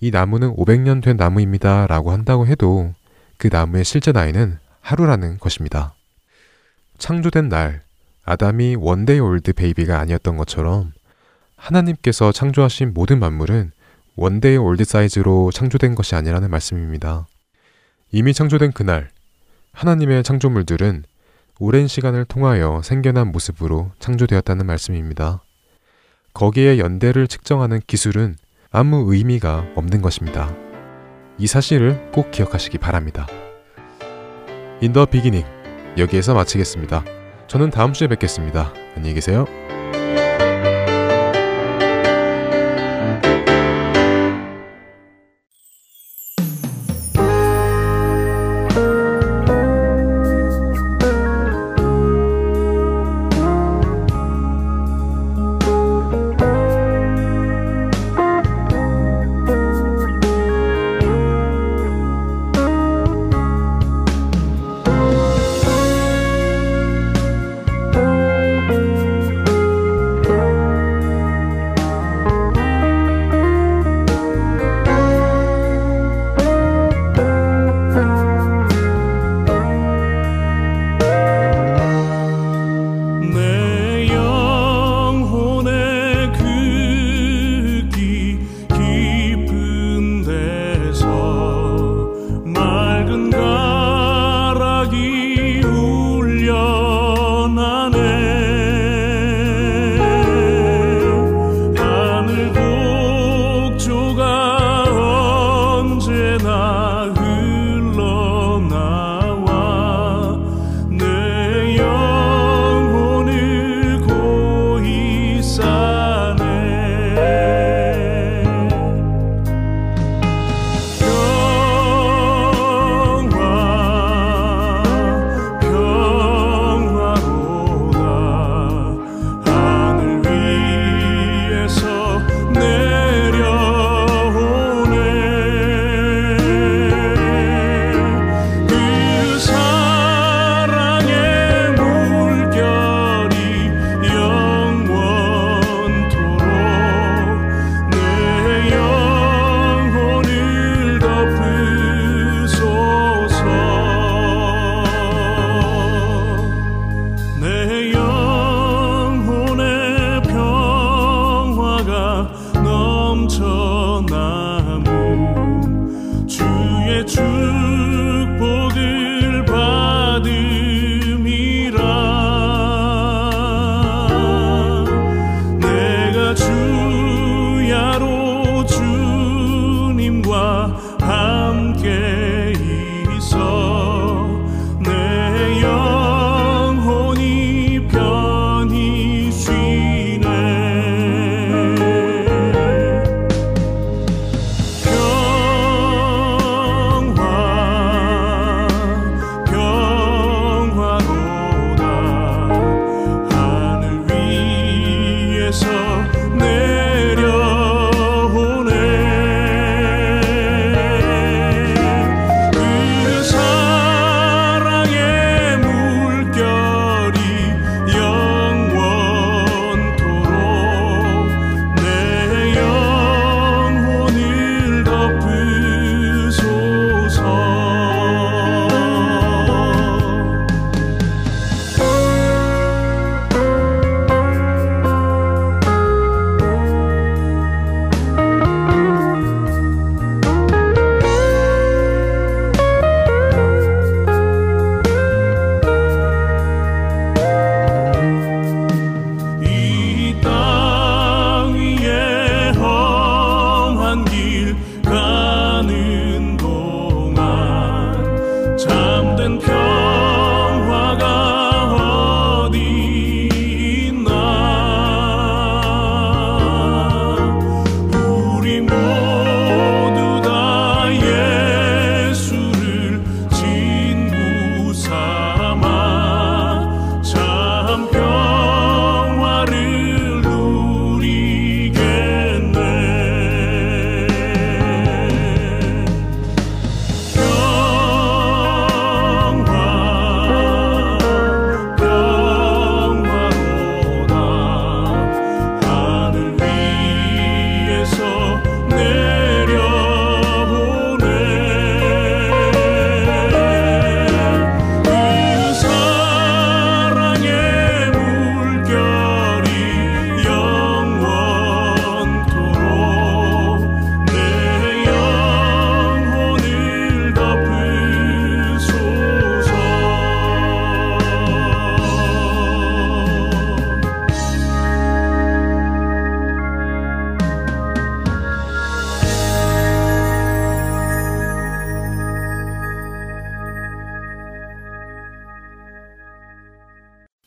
이 0.00 0.10
나무는 0.10 0.54
500년 0.56 1.02
된 1.02 1.16
나무입니다 1.16 1.86
라고 1.86 2.10
한다고 2.12 2.46
해도 2.46 2.92
그 3.38 3.48
나무의 3.50 3.84
실제 3.84 4.12
나이는 4.12 4.58
하루라는 4.80 5.38
것입니다. 5.38 5.94
창조된 6.98 7.48
날, 7.48 7.82
아담이 8.24 8.76
one 8.76 8.97
day 8.97 9.18
old 9.18 9.52
baby가 9.52 9.98
아니었던 9.98 10.36
것처럼 10.36 10.92
하나님께서 11.56 12.32
창조하신 12.32 12.94
모든 12.94 13.18
만물은 13.18 13.72
one 14.16 14.36
day 14.36 14.56
old 14.56 14.84
size로 14.84 15.50
창조된 15.52 15.94
것이 15.94 16.14
아니라는 16.14 16.50
말씀입니다. 16.50 17.26
이미 18.10 18.34
창조된 18.34 18.72
그날, 18.72 19.10
하나님의 19.72 20.22
창조물들은 20.22 21.04
오랜 21.58 21.86
시간을 21.86 22.24
통하여 22.26 22.82
생겨난 22.82 23.32
모습으로 23.32 23.92
창조되었다는 24.00 24.66
말씀입니다. 24.66 25.42
거기에 26.34 26.78
연대를 26.78 27.28
측정하는 27.28 27.80
기술은 27.86 28.36
아무 28.70 29.12
의미가 29.12 29.66
없는 29.74 30.00
것입니다. 30.00 30.54
이 31.38 31.46
사실을 31.46 32.10
꼭 32.12 32.30
기억하시기 32.30 32.78
바랍니다. 32.78 33.26
인더 34.80 35.06
비기닝 35.06 35.44
여기에서 35.98 36.34
마치겠습니다. 36.34 37.04
저는 37.46 37.70
다음 37.70 37.92
주에 37.92 38.08
뵙겠습니다. 38.08 38.72
안녕히 38.96 39.14
계세요. 39.14 39.46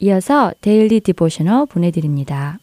이어서 0.06 0.52
Daily 0.62 1.00
Devotional 1.00 1.66
보내드립니다. 1.66 2.60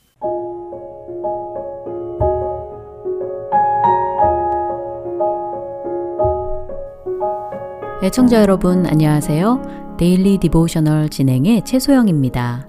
애청자 8.04 8.40
여러분 8.40 8.86
안녕하세요. 8.86 9.96
Daily 9.98 10.38
Devotional 10.38 11.08
진행의 11.08 11.64
최소영입니다. 11.64 12.68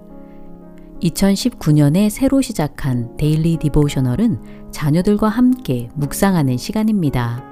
2019년에 1.04 2.10
새로 2.10 2.42
시작한 2.42 3.16
Daily 3.16 3.58
Devotional은 3.58 4.72
자녀들과 4.72 5.30
함께 5.30 5.90
묵상하는 5.94 6.58
시간입니다. 6.58 7.44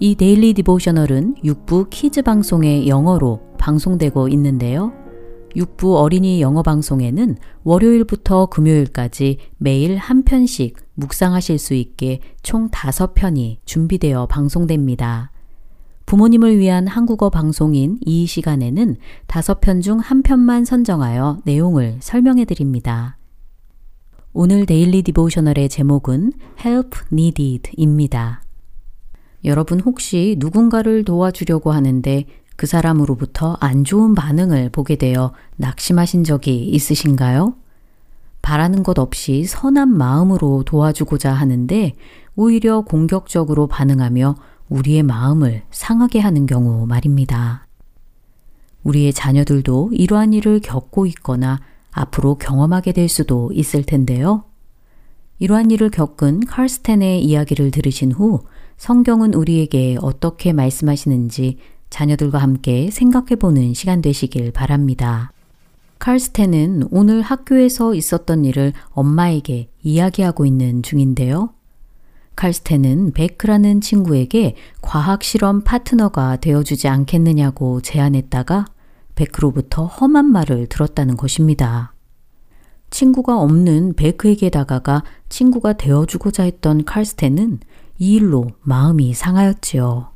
이 0.00 0.14
Daily 0.14 0.54
Devotional은 0.54 1.34
6부 1.44 1.88
kids 1.90 2.22
방송의 2.22 2.88
영어로 2.88 3.42
방송되고 3.58 4.28
있는데요. 4.28 5.03
6부 5.56 5.96
어린이 5.96 6.40
영어 6.40 6.62
방송에는 6.62 7.36
월요일부터 7.62 8.46
금요일까지 8.46 9.38
매일 9.58 9.96
한 9.96 10.24
편씩 10.24 10.76
묵상하실 10.94 11.58
수 11.58 11.74
있게 11.74 12.20
총 12.42 12.68
5편이 12.70 13.58
준비되어 13.64 14.26
방송됩니다. 14.26 15.30
부모님을 16.06 16.58
위한 16.58 16.86
한국어 16.86 17.30
방송인 17.30 17.98
이 18.04 18.26
시간에는 18.26 18.96
5편 19.26 19.82
중 19.82 20.00
한 20.00 20.22
편만 20.22 20.64
선정하여 20.64 21.38
내용을 21.44 21.98
설명해 22.00 22.44
드립니다. 22.44 23.16
오늘 24.32 24.66
데일리 24.66 25.02
디보셔널의 25.02 25.68
제목은 25.68 26.32
Help 26.64 26.98
Needed입니다. 27.12 28.42
여러분 29.44 29.80
혹시 29.80 30.36
누군가를 30.38 31.04
도와주려고 31.04 31.70
하는데 31.70 32.24
그 32.56 32.66
사람으로부터 32.66 33.56
안 33.60 33.84
좋은 33.84 34.14
반응을 34.14 34.70
보게 34.70 34.96
되어 34.96 35.32
낙심하신 35.56 36.24
적이 36.24 36.66
있으신가요? 36.68 37.54
바라는 38.42 38.82
것 38.82 38.98
없이 38.98 39.44
선한 39.44 39.88
마음으로 39.88 40.64
도와주고자 40.64 41.32
하는데 41.32 41.94
오히려 42.36 42.82
공격적으로 42.82 43.66
반응하며 43.66 44.36
우리의 44.68 45.02
마음을 45.02 45.62
상하게 45.70 46.20
하는 46.20 46.46
경우 46.46 46.86
말입니다. 46.86 47.66
우리의 48.82 49.12
자녀들도 49.12 49.90
이러한 49.92 50.34
일을 50.34 50.60
겪고 50.60 51.06
있거나 51.06 51.60
앞으로 51.90 52.36
경험하게 52.36 52.92
될 52.92 53.08
수도 53.08 53.50
있을 53.52 53.82
텐데요. 53.82 54.44
이러한 55.38 55.70
일을 55.70 55.90
겪은 55.90 56.40
칼스텐의 56.46 57.24
이야기를 57.24 57.70
들으신 57.70 58.12
후 58.12 58.40
성경은 58.76 59.34
우리에게 59.34 59.96
어떻게 60.00 60.52
말씀하시는지 60.52 61.58
자녀들과 61.94 62.38
함께 62.38 62.90
생각해 62.90 63.36
보는 63.36 63.72
시간 63.72 64.02
되시길 64.02 64.50
바랍니다. 64.50 65.30
칼스텐은 66.00 66.88
오늘 66.90 67.22
학교에서 67.22 67.94
있었던 67.94 68.44
일을 68.44 68.72
엄마에게 68.90 69.68
이야기하고 69.80 70.44
있는 70.44 70.82
중인데요. 70.82 71.50
칼스텐은 72.34 73.12
베크라는 73.12 73.80
친구에게 73.80 74.56
과학 74.82 75.22
실험 75.22 75.60
파트너가 75.60 76.38
되어주지 76.38 76.88
않겠느냐고 76.88 77.80
제안했다가 77.80 78.64
베크로부터 79.14 79.86
험한 79.86 80.32
말을 80.32 80.66
들었다는 80.66 81.16
것입니다. 81.16 81.94
친구가 82.90 83.38
없는 83.40 83.94
베크에게 83.94 84.50
다가가 84.50 85.04
친구가 85.28 85.74
되어주고자 85.74 86.42
했던 86.42 86.84
칼스텐은 86.84 87.60
이 88.00 88.14
일로 88.14 88.48
마음이 88.62 89.14
상하였지요. 89.14 90.13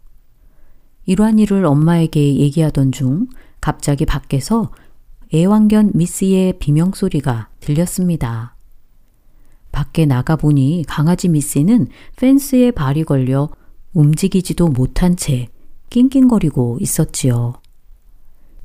이러한 1.09 1.39
일을 1.39 1.65
엄마에게 1.65 2.37
얘기하던 2.37 2.93
중 2.93 3.29
갑자기 3.63 4.05
밖에서 4.05 4.71
애완견 5.33 5.93
미스의 5.95 6.59
비명소리가 6.59 7.49
들렸습니다. 7.61 8.55
밖에 9.73 10.05
나가보니 10.05 10.85
강아지 10.87 11.29
미스는 11.29 11.89
펜스에 12.17 12.73
발이 12.73 13.05
걸려 13.05 13.49
움직이지도 13.95 14.69
못한 14.69 15.17
채 15.17 15.49
낑낑거리고 15.89 16.77
있었지요. 16.83 17.55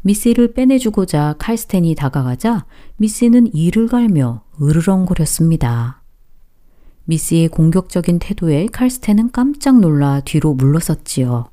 미스를 0.01 0.51
빼내주고자 0.51 1.35
칼스텐이 1.39 1.95
다가가자 1.95 2.65
미스는 2.97 3.55
이를 3.55 3.87
갈며 3.87 4.43
으르렁거렸습니다. 4.61 6.03
미스의 7.05 7.47
공격적인 7.47 8.19
태도에 8.19 8.65
칼스텐은 8.65 9.31
깜짝 9.31 9.79
놀라 9.79 10.19
뒤로 10.19 10.53
물러섰지요. 10.53 11.52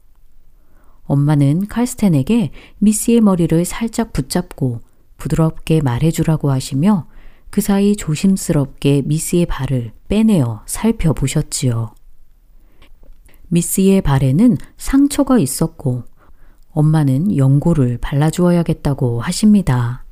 엄마는 1.10 1.66
칼스텐에게 1.66 2.52
미스의 2.78 3.20
머리를 3.20 3.64
살짝 3.64 4.12
붙잡고 4.12 4.80
부드럽게 5.16 5.80
말해주라고 5.80 6.52
하시며 6.52 7.08
그 7.50 7.60
사이 7.60 7.96
조심스럽게 7.96 9.02
미스의 9.06 9.46
발을 9.46 9.90
빼내어 10.06 10.62
살펴보셨지요. 10.66 11.92
미스의 13.48 14.02
발에는 14.02 14.56
상처가 14.76 15.40
있었고 15.40 16.04
엄마는 16.70 17.36
연고를 17.36 17.98
발라주어야겠다고 17.98 19.20
하십니다. 19.20 20.04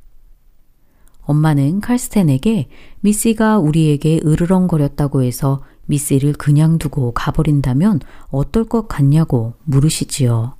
엄마는 1.21 1.79
칼스텐에게 1.79 2.67
미씨가 2.99 3.59
우리에게 3.59 4.19
으르렁거렸다고 4.25 5.23
해서 5.23 5.63
미씨를 5.85 6.33
그냥 6.33 6.77
두고 6.77 7.13
가버린다면 7.13 8.01
어떨 8.31 8.65
것 8.65 8.89
같냐고 8.89 9.53
물으시지요. 9.63 10.58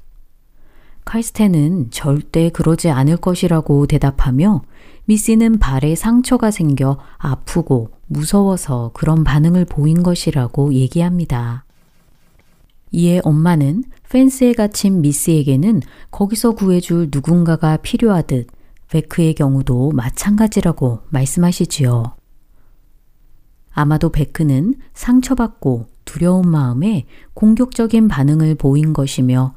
칼스텐은 1.10 1.88
절대 1.90 2.50
그러지 2.50 2.92
않을 2.92 3.18
것이라고 3.18 3.88
대답하며 3.88 4.62
미씨는 5.06 5.58
발에 5.58 5.96
상처가 5.96 6.52
생겨 6.52 7.00
아프고 7.18 7.90
무서워서 8.06 8.92
그런 8.94 9.24
반응을 9.24 9.66
보인 9.66 10.04
것이라고 10.04 10.72
얘기합니다. 10.76 11.66
이에 12.92 13.22
엄마는 13.24 13.86
펜스에 14.08 14.54
갇힌 14.54 15.02
미스에게는 15.02 15.82
거기서 16.12 16.52
구해줄 16.52 17.10
누군가가 17.12 17.78
필요하듯 17.78 18.46
베크의 18.92 19.34
경우도 19.34 19.90
마찬가지라고 19.94 21.00
말씀하시지요. 21.10 22.04
아마도 23.72 24.10
베크는 24.12 24.76
상처받고 24.94 25.88
두려운 26.06 26.48
마음에 26.48 27.08
공격적인 27.34 28.08
반응을 28.08 28.54
보인 28.54 28.94
것이며 28.94 29.56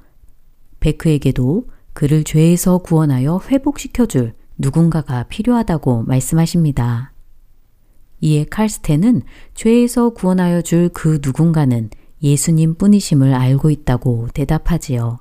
베크에게도 0.83 1.69
그를 1.93 2.25
죄에서 2.25 2.79
구원하여 2.79 3.41
회복시켜줄 3.49 4.35
누군가가 4.59 5.23
필요하다고 5.25 6.03
말씀하십니다. 6.03 7.13
이에 8.21 8.45
칼스텐은 8.45 9.23
죄에서 9.55 10.11
구원하여 10.11 10.63
줄 10.63 10.91
그 10.93 11.21
누군가는 11.23 11.89
예수님 12.23 12.75
뿐이심을 12.75 13.33
알고 13.33 13.71
있다고 13.71 14.29
대답하지요. 14.35 15.19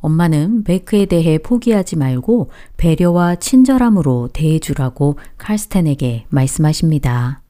엄마는 0.00 0.62
베크에 0.62 1.06
대해 1.06 1.38
포기하지 1.38 1.96
말고 1.96 2.50
배려와 2.76 3.36
친절함으로 3.36 4.30
대해주라고 4.32 5.18
칼스텐에게 5.38 6.26
말씀하십니다. 6.28 7.42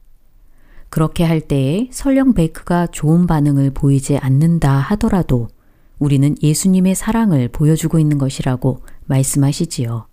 그렇게 0.89 1.23
할 1.23 1.41
때에 1.41 1.89
설령 1.91 2.33
베크가 2.33 2.87
좋은 2.87 3.27
반응을 3.27 3.71
보이지 3.71 4.17
않는다 4.17 4.71
하더라도 4.79 5.49
우리는 5.99 6.35
예수님의 6.41 6.95
사랑을 6.95 7.47
보여주고 7.47 7.99
있는 7.99 8.17
것이라고 8.17 8.81
말씀하시지요. 9.05 10.07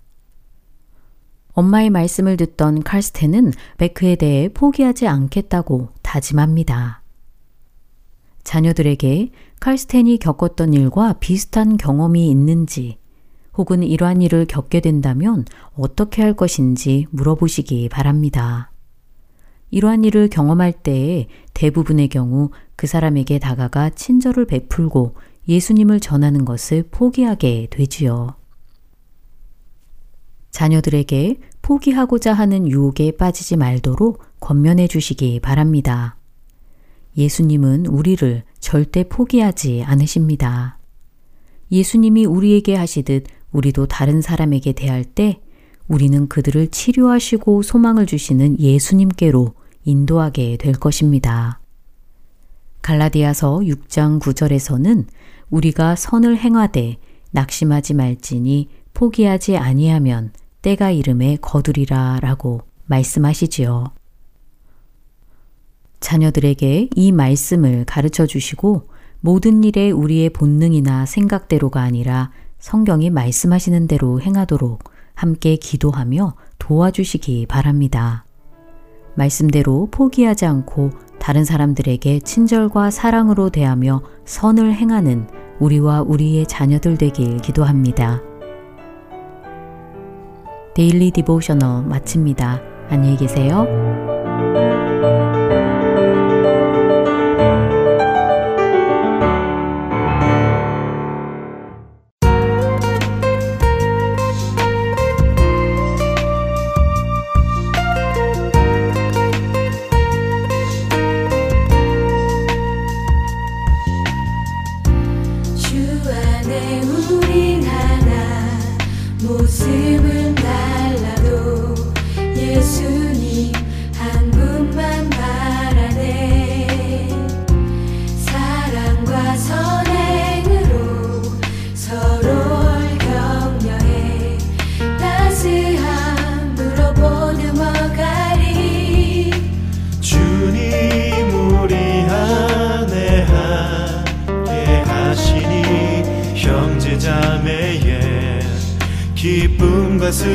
엄마의 1.53 1.91
말씀을 1.91 2.37
듣던 2.37 2.83
칼스텐은 2.83 3.53
베크에 3.79 4.17
대해 4.17 4.49
포기하지 4.49 5.07
않겠다고 5.07 5.91
다짐합니다. 6.03 7.03
자녀들에게 8.43 9.31
칼스텐이 9.61 10.19
겪었던 10.19 10.75
일과 10.75 11.15
비슷한 11.15 11.77
경험이 11.77 12.29
있는지 12.29 12.99
혹은 13.57 13.83
이러한 13.83 14.21
일을 14.21 14.47
겪게 14.47 14.81
된다면 14.81 15.45
어떻게 15.75 16.23
할 16.23 16.35
것인지 16.35 17.07
물어보시기 17.11 17.89
바랍니다. 17.89 18.71
이러한 19.71 20.05
일을 20.05 20.29
경험할 20.29 20.73
때에 20.73 21.29
대부분의 21.55 22.09
경우 22.09 22.51
그 22.77 22.87
사람에게 22.87 23.39
다가가 23.39 23.91
친절을 23.91 24.47
베풀고 24.47 25.15
예수님을 25.49 26.01
전하는 26.01 26.45
것을 26.45 26.85
포기하게 26.91 27.69
되지요. 27.71 28.35
자녀들에게 30.51 31.41
포기하고자 31.63 32.33
하는 32.33 32.69
유혹에 32.69 33.11
빠지지 33.17 33.57
말도록 33.57 34.23
권면해 34.41 34.87
주시기 34.87 35.41
바랍니다. 35.41 36.17
예수님은 37.17 37.87
우리를 37.87 38.43
절대 38.61 39.05
포기하지 39.09 39.83
않으십니다. 39.85 40.79
예수님이 41.71 42.25
우리에게 42.25 42.77
하시듯 42.77 43.25
우리도 43.53 43.87
다른 43.87 44.21
사람에게 44.21 44.73
대할 44.73 45.05
때 45.05 45.41
우리는 45.89 46.29
그들을 46.29 46.69
치료하시고 46.69 47.63
소망을 47.63 48.07
주시는 48.07 48.59
예수님께로 48.59 49.55
인도하게 49.85 50.57
될 50.57 50.73
것입니다. 50.73 51.61
갈라디아서 52.83 53.61
6장 53.61 54.21
9절에서는 54.21 55.07
우리가 55.55 55.95
선을 55.95 56.37
행하되 56.37 56.97
낙심하지 57.31 57.95
말지니 57.95 58.69
포기하지 58.93 59.57
아니하면 59.57 60.33
때가 60.63 60.91
이름에 60.91 61.37
거두리라 61.41 62.19
라고 62.21 62.63
말씀하시지요. 62.87 63.93
자녀들에게 66.01 66.91
이 66.95 67.13
말씀을 67.13 67.85
가르쳐 67.85 68.27
주시고 68.27 68.89
모든 69.21 69.63
일에 69.63 69.91
우리의 69.91 70.31
본능이나 70.31 71.07
생각대로가 71.07 71.83
아니라 71.83 72.31
성경이 72.59 73.11
말씀하시는 73.11 73.87
대로 73.87 74.21
행하도록 74.21 74.83
함께 75.15 75.57
기도하며 75.57 76.35
도와주시기 76.59 77.47
바랍니다. 77.47 78.25
말씀대로 79.15 79.89
포기하지 79.93 80.47
않고 80.47 80.91
다른 81.21 81.45
사람들에게 81.45 82.21
친절과 82.21 82.91
사랑으로 82.91 83.51
대하며 83.51 84.03
선을 84.25 84.75
행하는 84.75 85.29
우리와 85.61 86.03
우리의 86.03 86.47
자녀들 86.47 86.97
되길 86.99 87.39
기도합니다. 87.39 88.21
Daily 90.75 91.11
Devotional 91.13 91.85
마칩니다. 91.85 92.61
안녕히 92.89 93.17
계세요. 93.17 94.24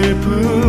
기 0.09 0.68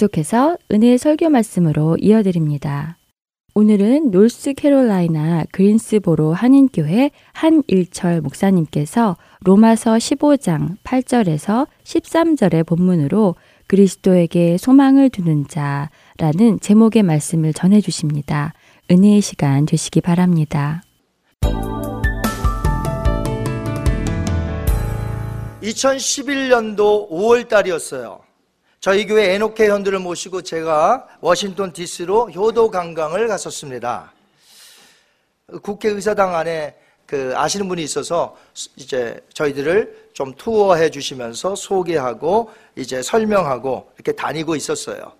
계속해서 0.00 0.56
은혜의 0.72 0.96
설교 0.96 1.28
말씀으로 1.28 1.96
이어드립니다. 2.00 2.96
오늘은 3.54 4.10
노스캐롤라이나 4.10 5.44
그린스보로 5.52 6.32
한인교회 6.32 7.10
한일철 7.32 8.22
목사님께서 8.22 9.16
로마서 9.40 9.94
15장 9.96 10.76
8절에서 10.84 11.66
13절의 11.84 12.66
본문으로 12.66 13.34
그리스도에게 13.66 14.56
소망을 14.56 15.10
두는 15.10 15.46
자라는 15.48 16.60
제목의 16.60 17.02
말씀을 17.02 17.52
전해 17.52 17.82
주십니다. 17.82 18.54
은혜의 18.90 19.20
시간 19.20 19.66
되시기 19.66 20.00
바랍니다. 20.00 20.82
2011년도 25.62 27.10
5월 27.10 27.48
달이었어요. 27.48 28.29
저희 28.80 29.06
교회 29.06 29.34
에노케 29.34 29.68
현들을 29.68 29.98
모시고 29.98 30.40
제가 30.40 31.06
워싱턴 31.20 31.70
DC로 31.70 32.30
효도 32.30 32.70
관광을 32.70 33.28
갔었습니다. 33.28 34.10
국회의사당 35.62 36.34
안에 36.34 36.74
그 37.04 37.34
아시는 37.36 37.68
분이 37.68 37.82
있어서 37.82 38.38
이제 38.76 39.20
저희들을 39.34 40.12
좀 40.14 40.32
투어해 40.32 40.88
주시면서 40.88 41.56
소개하고 41.56 42.50
이제 42.74 43.02
설명하고 43.02 43.92
이렇게 43.96 44.12
다니고 44.12 44.56
있었어요. 44.56 45.12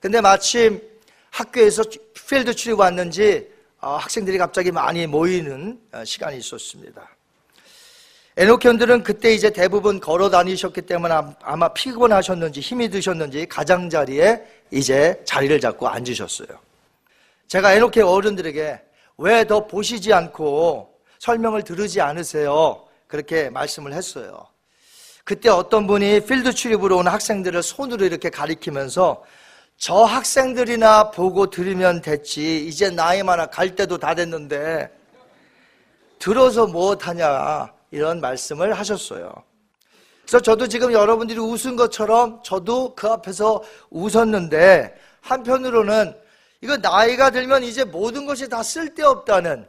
근데 0.00 0.20
마침 0.20 0.82
학교에서 1.30 1.84
필드 2.26 2.56
출입 2.56 2.80
왔는지 2.80 3.48
어, 3.80 3.94
학생들이 3.94 4.38
갑자기 4.38 4.72
많이 4.72 5.06
모이는 5.06 5.80
어, 5.92 6.04
시간이 6.04 6.38
있었습니다. 6.38 7.08
에노키온들은 8.40 9.02
그때 9.02 9.34
이제 9.34 9.50
대부분 9.50 9.98
걸어 9.98 10.30
다니셨기 10.30 10.82
때문에 10.82 11.12
아- 11.12 11.34
아마 11.42 11.66
피곤하셨는지 11.72 12.60
힘이 12.60 12.88
드셨는지 12.88 13.46
가장자리에 13.46 14.40
이제 14.70 15.20
자리를 15.24 15.58
잡고 15.58 15.88
앉으셨어요. 15.88 16.46
제가 17.48 17.72
에노키 17.72 18.00
어른들에게 18.00 18.80
왜 19.16 19.44
더 19.44 19.66
보시지 19.66 20.12
않고 20.12 20.88
설명을 21.18 21.64
들으지 21.64 22.00
않으세요? 22.00 22.84
그렇게 23.08 23.50
말씀을 23.50 23.92
했어요. 23.92 24.46
그때 25.24 25.48
어떤 25.48 25.88
분이 25.88 26.20
필드 26.24 26.54
출입으로 26.54 26.98
온 26.98 27.08
학생들을 27.08 27.60
손으로 27.64 28.04
이렇게 28.04 28.30
가리키면서 28.30 29.24
저 29.78 30.04
학생들이나 30.04 31.10
보고 31.10 31.50
들으면 31.50 32.00
됐지. 32.02 32.64
이제 32.68 32.88
나이 32.88 33.20
많아 33.24 33.46
갈 33.46 33.74
때도 33.74 33.98
다 33.98 34.14
됐는데 34.14 34.88
들어서 36.20 36.68
무엇하냐 36.68 37.76
이런 37.90 38.20
말씀을 38.20 38.72
하셨어요. 38.74 39.32
그래서 40.22 40.40
저도 40.40 40.68
지금 40.68 40.92
여러분들이 40.92 41.38
웃은 41.38 41.76
것처럼 41.76 42.42
저도 42.42 42.94
그 42.94 43.08
앞에서 43.08 43.62
웃었는데 43.90 44.94
한편으로는 45.22 46.14
이거 46.60 46.76
나이가 46.76 47.30
들면 47.30 47.62
이제 47.64 47.84
모든 47.84 48.26
것이 48.26 48.48
다 48.48 48.62
쓸데없다는 48.62 49.66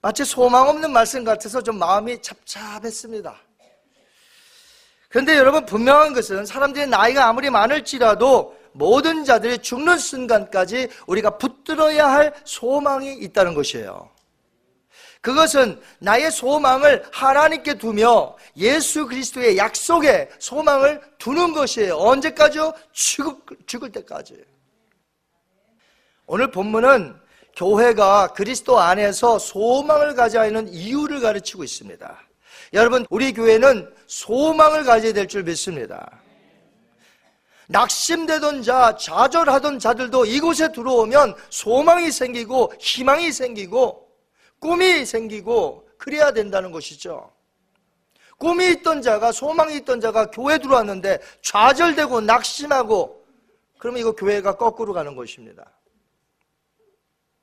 마치 0.00 0.24
소망 0.24 0.68
없는 0.68 0.92
말씀 0.92 1.24
같아서 1.24 1.60
좀 1.60 1.78
마음이 1.78 2.22
잡잡했습니다. 2.22 3.36
그런데 5.10 5.36
여러분 5.36 5.66
분명한 5.66 6.14
것은 6.14 6.46
사람들의 6.46 6.86
나이가 6.86 7.26
아무리 7.26 7.50
많을지라도 7.50 8.56
모든 8.72 9.24
자들이 9.24 9.58
죽는 9.58 9.98
순간까지 9.98 10.88
우리가 11.06 11.36
붙들어야 11.36 12.08
할 12.08 12.32
소망이 12.44 13.14
있다는 13.14 13.54
것이에요. 13.54 14.08
그것은 15.20 15.80
나의 15.98 16.30
소망을 16.30 17.04
하나님께 17.12 17.74
두며 17.74 18.36
예수 18.56 19.06
그리스도의 19.06 19.58
약속에 19.58 20.30
소망을 20.38 21.00
두는 21.18 21.52
것이에요. 21.52 21.96
언제까지요? 21.96 22.72
죽을, 22.92 23.34
죽을 23.66 23.92
때까지. 23.92 24.42
오늘 26.26 26.50
본문은 26.50 27.20
교회가 27.56 28.28
그리스도 28.28 28.78
안에서 28.78 29.38
소망을 29.38 30.14
가져야 30.14 30.44
하는 30.44 30.68
이유를 30.72 31.20
가르치고 31.20 31.64
있습니다. 31.64 32.18
여러분, 32.72 33.04
우리 33.10 33.32
교회는 33.34 33.92
소망을 34.06 34.84
가져야 34.84 35.12
될 35.12 35.26
줄 35.26 35.42
믿습니다. 35.42 36.08
낙심되던 37.66 38.62
자, 38.62 38.96
좌절하던 38.96 39.78
자들도 39.78 40.24
이곳에 40.24 40.72
들어오면 40.72 41.34
소망이 41.50 42.10
생기고 42.10 42.72
희망이 42.80 43.30
생기고 43.32 44.09
꿈이 44.60 45.04
생기고 45.04 45.88
그래야 45.98 46.32
된다는 46.32 46.70
것이죠. 46.70 47.32
꿈이 48.38 48.70
있던 48.70 49.02
자가 49.02 49.32
소망이 49.32 49.76
있던 49.78 50.00
자가 50.00 50.30
교회 50.30 50.58
들어왔는데 50.58 51.18
좌절되고 51.42 52.22
낙심하고 52.22 53.24
그러면 53.78 54.00
이거 54.00 54.12
교회가 54.12 54.56
거꾸로 54.56 54.92
가는 54.92 55.16
것입니다. 55.16 55.64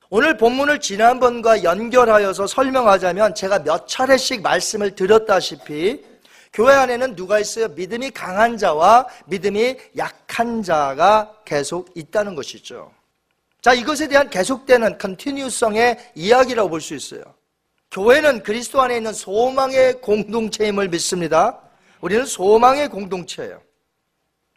오늘 0.09 0.37
본문을 0.37 0.79
지난번과 0.79 1.63
연결하여서 1.63 2.47
설명하자면 2.47 3.35
제가 3.35 3.59
몇 3.59 3.87
차례씩 3.87 4.41
말씀을 4.41 4.95
드렸다시피 4.95 6.03
교회 6.53 6.73
안에는 6.73 7.15
누가 7.15 7.39
있어요? 7.39 7.67
믿음이 7.67 8.11
강한 8.11 8.57
자와 8.57 9.07
믿음이 9.25 9.77
약한 9.97 10.63
자가 10.63 11.41
계속 11.43 11.91
있다는 11.93 12.35
것이죠. 12.35 12.91
자, 13.67 13.73
이것에 13.73 14.07
대한 14.07 14.29
계속되는 14.29 14.97
컨티뉴성의 14.97 16.11
이야기라고 16.15 16.69
볼 16.69 16.79
수 16.79 16.95
있어요. 16.95 17.21
교회는 17.91 18.41
그리스도 18.41 18.81
안에 18.81 18.95
있는 18.95 19.11
소망의 19.11 19.99
공동체임을 19.99 20.87
믿습니다. 20.87 21.59
우리는 21.99 22.25
소망의 22.25 22.87
공동체예요. 22.87 23.61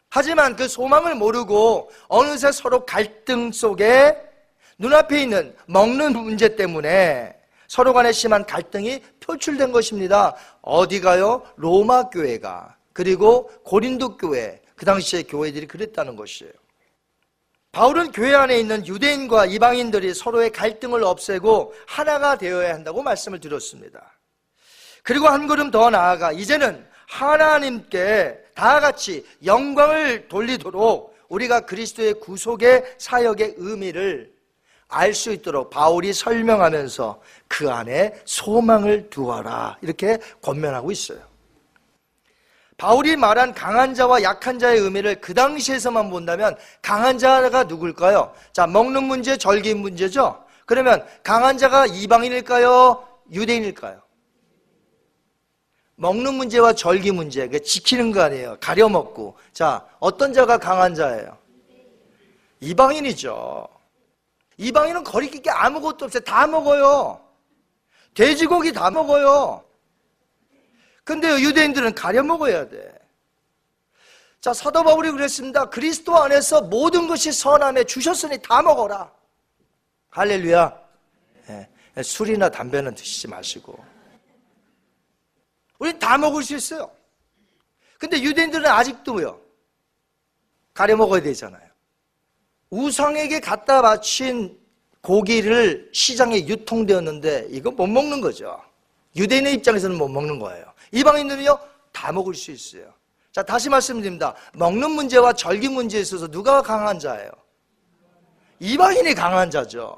하지만 0.09 0.55
그 0.55 0.69
소망을 0.69 1.15
모르고 1.15 1.91
어느새 2.07 2.53
서로 2.53 2.85
갈등 2.85 3.51
속에 3.51 4.15
눈앞에 4.77 5.23
있는 5.23 5.57
먹는 5.65 6.13
문제 6.13 6.55
때문에 6.55 7.35
서로 7.67 7.91
간에 7.91 8.13
심한 8.13 8.45
갈등이 8.45 9.01
표출된 9.19 9.73
것입니다. 9.73 10.37
어디가요? 10.61 11.43
로마 11.57 12.07
교회가 12.07 12.77
그리고 12.93 13.51
고린도 13.65 14.15
교회 14.15 14.61
그 14.77 14.85
당시에 14.85 15.23
교회들이 15.23 15.67
그랬다는 15.67 16.15
것이에요. 16.15 16.53
바울은 17.71 18.11
교회 18.11 18.35
안에 18.35 18.59
있는 18.59 18.85
유대인과 18.85 19.45
이방인들이 19.45 20.13
서로의 20.13 20.51
갈등을 20.51 21.03
없애고 21.03 21.73
하나가 21.87 22.37
되어야 22.37 22.73
한다고 22.73 23.01
말씀을 23.01 23.39
드렸습니다. 23.39 24.11
그리고 25.03 25.27
한 25.27 25.47
걸음 25.47 25.71
더 25.71 25.89
나아가 25.89 26.33
이제는 26.33 26.85
하나님께 27.07 28.37
다 28.55 28.79
같이 28.81 29.25
영광을 29.45 30.27
돌리도록 30.27 31.15
우리가 31.29 31.61
그리스도의 31.61 32.15
구속의 32.15 32.95
사역의 32.97 33.55
의미를 33.57 34.31
알 34.89 35.13
수 35.13 35.31
있도록 35.31 35.69
바울이 35.69 36.11
설명하면서 36.11 37.21
그 37.47 37.71
안에 37.71 38.21
소망을 38.25 39.09
두어라 39.09 39.77
이렇게 39.81 40.17
권면하고 40.41 40.91
있어요. 40.91 41.30
바울이 42.81 43.15
말한 43.15 43.53
강한 43.53 43.93
자와 43.93 44.23
약한 44.23 44.57
자의 44.57 44.79
의미를 44.79 45.21
그 45.21 45.35
당시에서만 45.35 46.09
본다면 46.09 46.57
강한 46.81 47.19
자가 47.19 47.65
누굴까요? 47.65 48.33
자, 48.53 48.65
먹는 48.65 49.03
문제, 49.03 49.37
절기 49.37 49.75
문제죠? 49.75 50.43
그러면 50.65 51.05
강한 51.21 51.59
자가 51.59 51.85
이방인일까요? 51.85 53.07
유대인일까요? 53.31 54.01
먹는 55.93 56.33
문제와 56.33 56.73
절기 56.73 57.11
문제, 57.11 57.47
그 57.47 57.61
지키는 57.61 58.11
거 58.11 58.23
아니에요. 58.23 58.57
가려먹고. 58.59 59.35
자, 59.53 59.85
어떤 59.99 60.33
자가 60.33 60.57
강한 60.57 60.95
자예요? 60.95 61.37
이방인이죠. 62.61 63.67
이방인은 64.57 65.03
거리낄 65.03 65.43
게 65.43 65.51
아무것도 65.51 66.05
없어요. 66.05 66.23
다 66.23 66.47
먹어요. 66.47 67.21
돼지고기 68.15 68.73
다 68.73 68.89
먹어요. 68.89 69.63
근데 71.03 71.29
유대인들은 71.41 71.95
가려 71.95 72.23
먹어야 72.23 72.67
돼. 72.69 72.93
자, 74.39 74.53
사도 74.53 74.83
바울이 74.83 75.11
그랬습니다. 75.11 75.69
그리스도 75.69 76.17
안에서 76.17 76.61
모든 76.61 77.07
것이 77.07 77.31
선함에 77.31 77.83
주셨으니 77.83 78.41
다 78.41 78.61
먹어라. 78.61 79.11
할렐루야. 80.09 80.79
예, 81.49 82.03
술이나 82.03 82.49
담배는 82.49 82.95
드시지 82.95 83.27
마시고. 83.27 83.77
우리 85.79 85.97
다 85.97 86.17
먹을 86.17 86.43
수 86.43 86.55
있어요. 86.55 86.91
근데 87.97 88.21
유대인들은 88.21 88.65
아직도요. 88.65 89.39
가려 90.73 90.95
먹어야 90.95 91.21
되잖아요. 91.21 91.69
우상에게 92.69 93.39
갖다 93.39 93.81
바친 93.81 94.59
고기를 95.01 95.89
시장에 95.93 96.47
유통되었는데 96.47 97.47
이거 97.49 97.69
못 97.71 97.87
먹는 97.87 98.21
거죠. 98.21 98.59
유대인의 99.15 99.55
입장에서는 99.55 99.97
못 99.97 100.07
먹는 100.07 100.39
거예요. 100.39 100.70
이방인들은요, 100.91 101.57
다 101.91 102.11
먹을 102.11 102.33
수 102.33 102.51
있어요. 102.51 102.93
자, 103.31 103.43
다시 103.43 103.69
말씀드립니다. 103.69 104.35
먹는 104.53 104.91
문제와 104.91 105.33
절기 105.33 105.69
문제에 105.69 106.01
있어서 106.01 106.27
누가 106.27 106.61
강한 106.61 106.99
자예요? 106.99 107.31
이방인이 108.59 109.13
강한 109.15 109.49
자죠. 109.49 109.97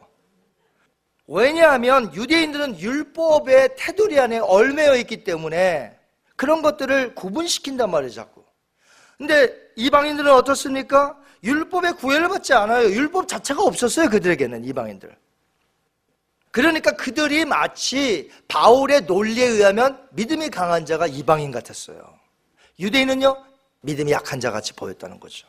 왜냐하면 1.27 2.13
유대인들은 2.13 2.79
율법의 2.79 3.75
테두리 3.77 4.19
안에 4.19 4.39
얼매여 4.39 4.95
있기 4.97 5.23
때문에 5.23 5.97
그런 6.35 6.61
것들을 6.61 7.15
구분시킨단 7.15 7.89
말이에요, 7.89 8.11
자꾸. 8.11 8.43
근데 9.17 9.53
이방인들은 9.75 10.31
어떻습니까? 10.31 11.17
율법에 11.43 11.93
구애를 11.93 12.29
받지 12.29 12.53
않아요. 12.53 12.89
율법 12.89 13.27
자체가 13.27 13.63
없었어요, 13.63 14.09
그들에게는, 14.09 14.63
이방인들. 14.65 15.15
그러니까 16.54 16.91
그들이 16.91 17.45
마치 17.45 18.30
바울의 18.47 19.01
논리에 19.01 19.43
의하면 19.43 20.08
믿음이 20.12 20.49
강한 20.49 20.86
자가 20.86 21.08
이방인 21.08 21.49
같았어요. 21.49 21.99
유대인은요, 22.80 23.43
믿음이 23.82 24.12
약한 24.12 24.39
자 24.39 24.51
같이 24.51 24.72
보였다는 24.74 25.20
거죠. 25.20 25.47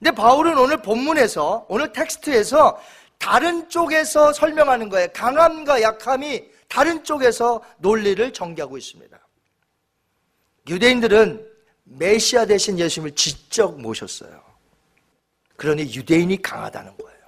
근데 0.00 0.10
바울은 0.10 0.58
오늘 0.58 0.82
본문에서, 0.82 1.66
오늘 1.68 1.92
텍스트에서 1.92 2.82
다른 3.18 3.68
쪽에서 3.68 4.32
설명하는 4.32 4.88
거예요. 4.88 5.06
강함과 5.14 5.80
약함이 5.80 6.44
다른 6.66 7.04
쪽에서 7.04 7.62
논리를 7.78 8.32
전개하고 8.32 8.78
있습니다. 8.78 9.16
유대인들은 10.68 11.48
메시아 11.84 12.46
대신 12.46 12.80
예수님을 12.80 13.14
직접 13.14 13.80
모셨어요. 13.80 14.42
그러니 15.54 15.94
유대인이 15.94 16.42
강하다는 16.42 16.96
거예요. 16.96 17.19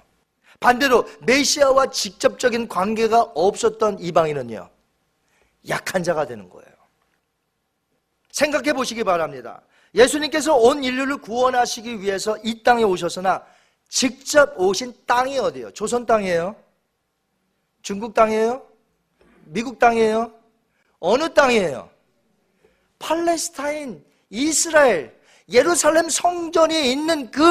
반대로 0.63 1.05
메시아와 1.25 1.87
직접적인 1.87 2.69
관계가 2.69 3.21
없었던 3.35 3.99
이방인은요. 3.99 4.69
약한 5.67 6.01
자가 6.03 6.25
되는 6.25 6.49
거예요. 6.49 6.71
생각해 8.31 8.71
보시기 8.71 9.03
바랍니다. 9.03 9.61
예수님께서 9.93 10.55
온 10.55 10.81
인류를 10.81 11.17
구원하시기 11.17 11.99
위해서 11.99 12.37
이 12.45 12.63
땅에 12.63 12.83
오셨으나 12.83 13.43
직접 13.89 14.57
오신 14.57 14.95
땅이 15.05 15.37
어디예요? 15.37 15.71
조선 15.71 16.05
땅이에요? 16.05 16.55
중국 17.81 18.13
땅이에요? 18.13 18.65
미국 19.43 19.77
땅이에요? 19.77 20.33
어느 20.99 21.33
땅이에요? 21.33 21.89
팔레스타인, 22.99 24.01
이스라엘, 24.29 25.13
예루살렘 25.51 26.07
성전이 26.07 26.89
있는 26.89 27.29
그 27.31 27.41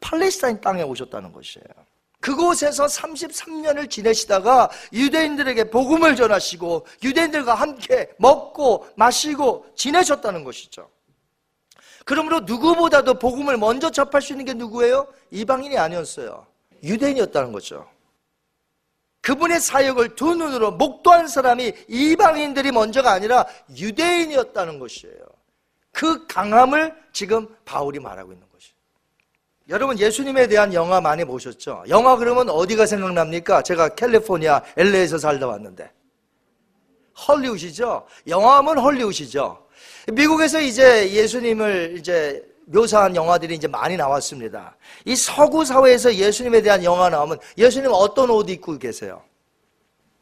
팔레스타인 0.00 0.60
땅에 0.60 0.82
오셨다는 0.82 1.32
것이에요. 1.32 1.88
그곳에서 2.28 2.84
33년을 2.84 3.88
지내시다가 3.88 4.68
유대인들에게 4.92 5.70
복음을 5.70 6.14
전하시고 6.14 6.86
유대인들과 7.02 7.54
함께 7.54 8.10
먹고 8.18 8.86
마시고 8.96 9.64
지내셨다는 9.74 10.44
것이죠. 10.44 10.90
그러므로 12.04 12.40
누구보다도 12.40 13.18
복음을 13.18 13.56
먼저 13.56 13.88
접할 13.88 14.20
수 14.20 14.34
있는 14.34 14.44
게 14.44 14.52
누구예요? 14.52 15.06
이방인이 15.30 15.78
아니었어요. 15.78 16.46
유대인이었다는 16.82 17.50
거죠. 17.50 17.88
그분의 19.22 19.60
사역을 19.60 20.14
두 20.14 20.34
눈으로 20.34 20.72
목도한 20.72 21.28
사람이 21.28 21.72
이방인들이 21.88 22.72
먼저가 22.72 23.10
아니라 23.10 23.46
유대인이었다는 23.74 24.78
것이에요. 24.78 25.16
그 25.92 26.26
강함을 26.26 26.94
지금 27.14 27.48
바울이 27.64 27.98
말하고 28.00 28.32
있는 28.32 28.40
것이에요. 28.40 28.47
여러분 29.68 29.98
예수님에 29.98 30.46
대한 30.46 30.72
영화 30.72 30.98
많이 31.00 31.24
보셨죠? 31.24 31.84
영화 31.88 32.16
그러면 32.16 32.48
어디가 32.48 32.86
생각납니까? 32.86 33.62
제가 33.62 33.90
캘리포니아 33.90 34.62
LA에서 34.76 35.18
살다 35.18 35.46
왔는데 35.46 35.90
헐리우드이죠. 37.26 38.06
영화하면 38.26 38.78
헐리우드이죠. 38.78 39.66
미국에서 40.12 40.60
이제 40.60 41.10
예수님을 41.12 41.96
이제 41.98 42.42
묘사한 42.64 43.14
영화들이 43.14 43.56
이제 43.56 43.66
많이 43.68 43.96
나왔습니다. 43.96 44.74
이 45.04 45.14
서구 45.14 45.64
사회에서 45.64 46.14
예수님에 46.14 46.62
대한 46.62 46.82
영화 46.82 47.10
나오면 47.10 47.38
예수님 47.58 47.90
어떤 47.92 48.30
옷 48.30 48.48
입고 48.48 48.78
계세요? 48.78 49.22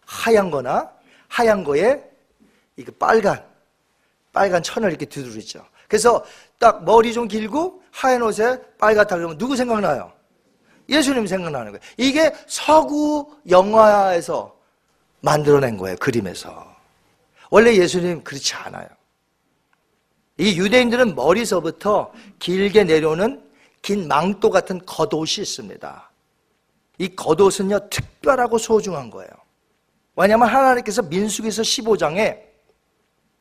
하얀 0.05 0.51
거나 0.51 0.91
하얀 1.29 1.63
거에 1.63 2.03
이거 2.77 2.91
빨간 2.99 3.45
빨간 4.33 4.61
천을 4.61 4.89
이렇게 4.89 5.07
두드리죠. 5.07 5.65
그래서 5.89 6.25
딱 6.59 6.85
머리 6.85 7.13
좀 7.13 7.29
길고 7.29 7.83
하얀 7.91 8.23
옷에 8.23 8.61
빨갛다 8.79 9.17
그러면 9.17 9.39
누구 9.39 9.57
생각나요? 9.57 10.13
예수님 10.89 11.27
생각나는 11.27 11.73
거예요. 11.73 11.81
이게 11.97 12.33
서구 12.47 13.35
영화에서 13.49 14.57
만들어낸 15.21 15.77
거예요. 15.77 15.97
그림에서. 15.97 16.75
원래 17.51 17.75
예수님 17.75 18.23
그렇지 18.23 18.55
않아요. 18.55 18.89
이 20.39 20.59
유대인들은 20.59 21.15
머리서부터 21.15 22.13
길게 22.39 22.85
내려오는 22.85 23.43
긴 23.83 24.09
망토 24.09 24.51
같은 24.51 24.85
겉옷이 24.85 25.43
있습니다. 25.43 26.11
이 26.99 27.15
겉옷은요, 27.15 27.89
특별하고 27.89 28.59
소중한 28.59 29.11
거예요. 29.11 29.31
왜냐하면 30.17 30.49
하나님께서 30.49 31.03
민수기서 31.03 31.63
15장에 31.63 32.41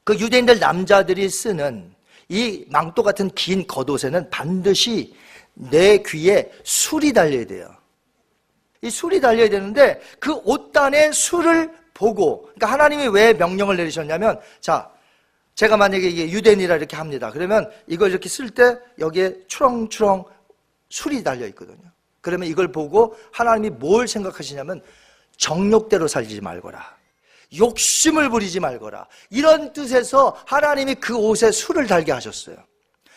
그 0.04 0.18
유대인들 0.20 0.60
남자들이 0.60 1.30
쓰는 1.30 1.95
이 2.30 2.66
망토 2.70 3.04
같은 3.04 3.30
긴 3.32 3.66
겉옷에는 3.68 4.30
반드시 4.30 5.16
내 5.54 6.00
귀에 6.00 6.52
술이 6.64 7.14
달려야 7.14 7.46
돼요. 7.46 7.76
이 8.82 8.90
술이 8.90 9.22
달려야 9.22 9.50
되는데 9.50 10.02
그 10.20 10.34
옷단에 10.44 11.12
술을 11.12 11.72
보고, 11.94 12.44
그러니까 12.44 12.72
하나님이 12.72 13.08
왜 13.08 13.34
명령을 13.34 13.78
내리셨냐면, 13.78 14.40
자, 14.60 14.92
제가 15.56 15.78
만약에 15.78 16.08
이게 16.08 16.30
유대인이라 16.30 16.76
이렇게 16.76 16.98
합니다. 16.98 17.32
그러면 17.32 17.72
이걸 17.88 18.12
이렇게 18.12 18.28
쓸 18.28 18.50
때 18.50 18.78
여기에 19.00 19.46
추렁추렁 19.48 20.26
술이 20.90 21.24
달려 21.24 21.48
있거든요. 21.48 21.92
그러면 22.20 22.50
이걸 22.50 22.72
보고 22.72 23.16
하나님이 23.32 23.70
뭘 23.70 24.08
생각하시냐면 24.08 24.82
정욕대로 25.38 26.08
살지 26.08 26.42
말거라. 26.42 26.95
욕심을 27.58 28.30
부리지 28.30 28.60
말거라. 28.60 29.08
이런 29.30 29.74
뜻에서 29.74 30.38
하나님이 30.46 30.96
그 30.96 31.16
옷에 31.16 31.52
술을 31.52 31.88
달게 31.88 32.12
하셨어요. 32.12 32.58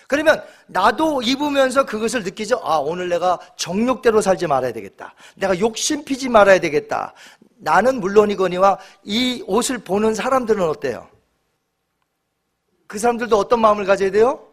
그러면 0.09 0.43
나도 0.67 1.21
입으면서 1.23 1.85
그것을 1.85 2.23
느끼죠. 2.23 2.61
아, 2.65 2.79
오늘 2.79 3.11
내가 3.11 3.39
정욕대로 3.57 4.23
살지 4.23 4.47
말아야 4.47 4.73
되겠다. 4.73 5.15
내가 5.37 5.59
욕심 5.61 6.03
피지 6.03 6.31
말아야 6.31 6.61
되겠다. 6.61 7.13
나는 7.59 8.01
물론이거니와 8.01 8.79
이 9.05 9.45
옷을 9.47 9.79
보는 9.79 10.15
사람들은 10.15 10.67
어때요? 10.67 11.09
그 12.87 12.99
사람들도 12.99 13.37
어떤 13.37 13.61
마음을 13.61 13.85
가져야 13.85 14.11
돼요? 14.11 14.49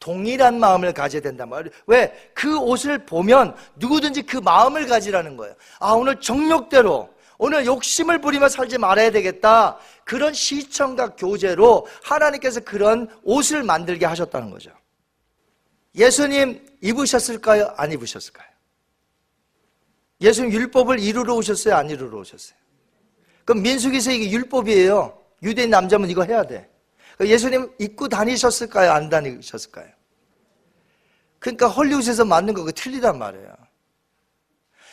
동일한 0.00 0.58
마음을 0.58 0.94
가져야 0.94 1.20
된단 1.20 1.50
말이에요. 1.50 1.74
왜? 1.86 2.30
그 2.32 2.58
옷을 2.58 3.04
보면 3.04 3.54
누구든지 3.76 4.22
그 4.22 4.38
마음을 4.38 4.86
가지라는 4.86 5.36
거예요. 5.36 5.54
아, 5.78 5.92
오늘 5.92 6.18
정욕대로, 6.20 7.10
오늘 7.42 7.64
욕심을 7.64 8.20
부리며 8.20 8.50
살지 8.50 8.76
말아야 8.76 9.10
되겠다. 9.10 9.78
그런 10.04 10.34
시청각 10.34 11.16
교제로 11.16 11.86
하나님께서 12.04 12.60
그런 12.60 13.08
옷을 13.22 13.62
만들게 13.62 14.04
하셨다는 14.04 14.50
거죠. 14.50 14.70
예수님 15.94 16.62
입으셨을까요? 16.82 17.72
안 17.78 17.92
입으셨을까요? 17.92 18.46
예수님 20.20 20.52
율법을 20.52 21.00
이루러 21.00 21.34
오셨어요? 21.34 21.76
안 21.76 21.88
이루러 21.88 22.18
오셨어요? 22.18 22.58
그럼 23.46 23.62
민숙에서 23.62 24.12
이게 24.12 24.30
율법이에요. 24.32 25.18
유대인 25.42 25.70
남자면 25.70 26.10
이거 26.10 26.22
해야 26.24 26.42
돼. 26.42 26.68
예수님 27.22 27.72
입고 27.78 28.08
다니셨을까요? 28.08 28.92
안 28.92 29.08
다니셨을까요? 29.08 29.88
그러니까 31.38 31.68
헐리우드에서 31.68 32.26
만든 32.26 32.52
거그 32.52 32.74
틀리단 32.74 33.18
말이에요. 33.18 33.69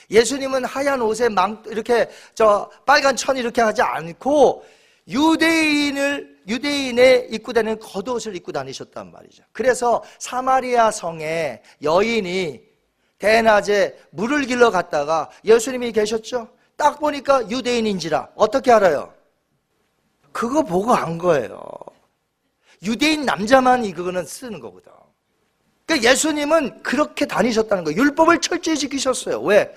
예수님은 0.09 0.65
하얀 0.65 1.01
옷에 1.01 1.29
망 1.29 1.61
이렇게 1.67 2.09
저 2.33 2.69
빨간 2.85 3.15
천 3.15 3.37
이렇게 3.37 3.61
하지 3.61 3.81
않고 3.81 4.65
유대인을 5.07 6.37
유대인의 6.47 7.27
입고 7.31 7.51
다니는 7.53 7.79
겉옷을 7.79 8.35
입고 8.37 8.51
다니셨단 8.51 9.11
말이죠. 9.11 9.43
그래서 9.51 10.03
사마리아 10.19 10.91
성에 10.91 11.61
여인이 11.81 12.61
대낮에 13.19 13.97
물을 14.11 14.45
길러 14.45 14.71
갔다가 14.71 15.29
예수님이 15.43 15.91
계셨죠. 15.91 16.49
딱 16.77 16.99
보니까 16.99 17.49
유대인인지라 17.49 18.29
어떻게 18.35 18.71
알아요? 18.71 19.13
그거 20.31 20.61
보고 20.61 20.93
안 20.93 21.17
거예요. 21.17 21.59
유대인 22.83 23.25
남자만 23.25 23.83
이거는 23.83 24.25
쓰는 24.25 24.59
거거든. 24.59 24.91
그러니까 25.87 26.11
예수님은 26.11 26.83
그렇게 26.83 27.25
다니셨다는 27.25 27.83
거예요. 27.85 27.99
율법을 27.99 28.39
철저히 28.39 28.77
지키셨어요. 28.77 29.41
왜? 29.41 29.73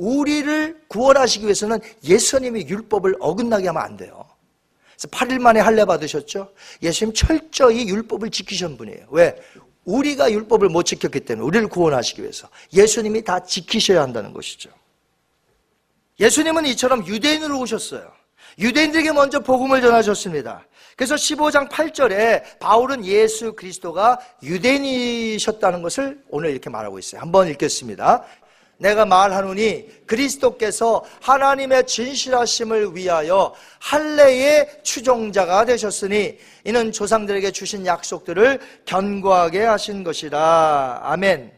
우리를 0.00 0.82
구원하시기 0.88 1.44
위해서는 1.44 1.78
예수님이 2.02 2.66
율법을 2.66 3.16
어긋나게 3.20 3.66
하면 3.66 3.82
안 3.82 3.96
돼요. 3.96 4.24
그래서 4.96 5.08
8일 5.08 5.40
만에 5.40 5.60
할례 5.60 5.84
받으셨죠? 5.84 6.52
예수님 6.82 7.14
철저히 7.14 7.86
율법을 7.86 8.30
지키신 8.30 8.78
분이에요. 8.78 9.06
왜? 9.10 9.36
우리가 9.84 10.30
율법을 10.30 10.68
못 10.68 10.84
지켰기 10.84 11.20
때문에 11.20 11.46
우리를 11.46 11.68
구원하시기 11.68 12.22
위해서 12.22 12.48
예수님이 12.72 13.24
다 13.24 13.40
지키셔야 13.40 14.00
한다는 14.00 14.32
것이죠. 14.32 14.70
예수님은 16.18 16.66
이처럼 16.66 17.06
유대인으로 17.06 17.58
오셨어요. 17.60 18.10
유대인들에게 18.58 19.12
먼저 19.12 19.40
복음을 19.40 19.80
전하셨습니다. 19.80 20.66
그래서 20.96 21.14
15장 21.14 21.70
8절에 21.70 22.58
바울은 22.58 23.06
예수 23.06 23.54
그리스도가 23.54 24.18
유대인이셨다는 24.42 25.80
것을 25.80 26.22
오늘 26.28 26.50
이렇게 26.50 26.68
말하고 26.68 26.98
있어요. 26.98 27.22
한번 27.22 27.48
읽겠습니다. 27.48 28.22
내가 28.80 29.04
말하노니 29.04 30.06
그리스도께서 30.06 31.04
하나님의 31.20 31.86
진실하심을 31.86 32.96
위하여 32.96 33.54
할례의 33.78 34.80
추종자가 34.82 35.66
되셨으니 35.66 36.38
이는 36.64 36.90
조상들에게 36.90 37.50
주신 37.50 37.84
약속들을 37.84 38.58
견고하게 38.86 39.64
하신 39.64 40.02
것이라. 40.02 41.00
아멘. 41.02 41.52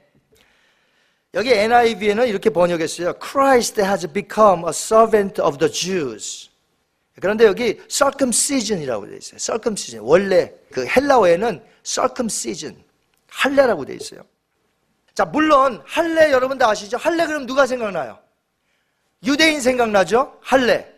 여기 1.35 1.53
NIV에는 1.53 2.27
이렇게 2.27 2.51
번역했어요. 2.51 3.15
Christ 3.23 3.81
has 3.81 4.07
become 4.13 4.65
a 4.65 4.71
servant 4.71 5.41
of 5.41 5.59
the 5.59 5.73
Jews. 5.73 6.51
그런데 7.21 7.45
여기 7.45 7.81
circumcision이라고 7.89 9.07
되어 9.07 9.17
있어요. 9.17 9.39
circumcision. 9.39 10.05
원래 10.07 10.53
그 10.73 10.85
헬라어에는 10.85 11.63
circumcision. 11.85 12.83
할례라고 13.29 13.85
되어 13.85 13.97
있어요. 13.97 14.23
자, 15.15 15.25
물론 15.25 15.83
할례 15.87 16.33
여러분도 16.33 16.67
아시죠? 16.67 16.97
할례 16.97 17.27
그럼 17.27 17.47
누가 17.47 17.67
생각나요? 17.67 18.19
유대인 19.25 19.61
생각나죠? 19.61 20.39
할례. 20.41 20.91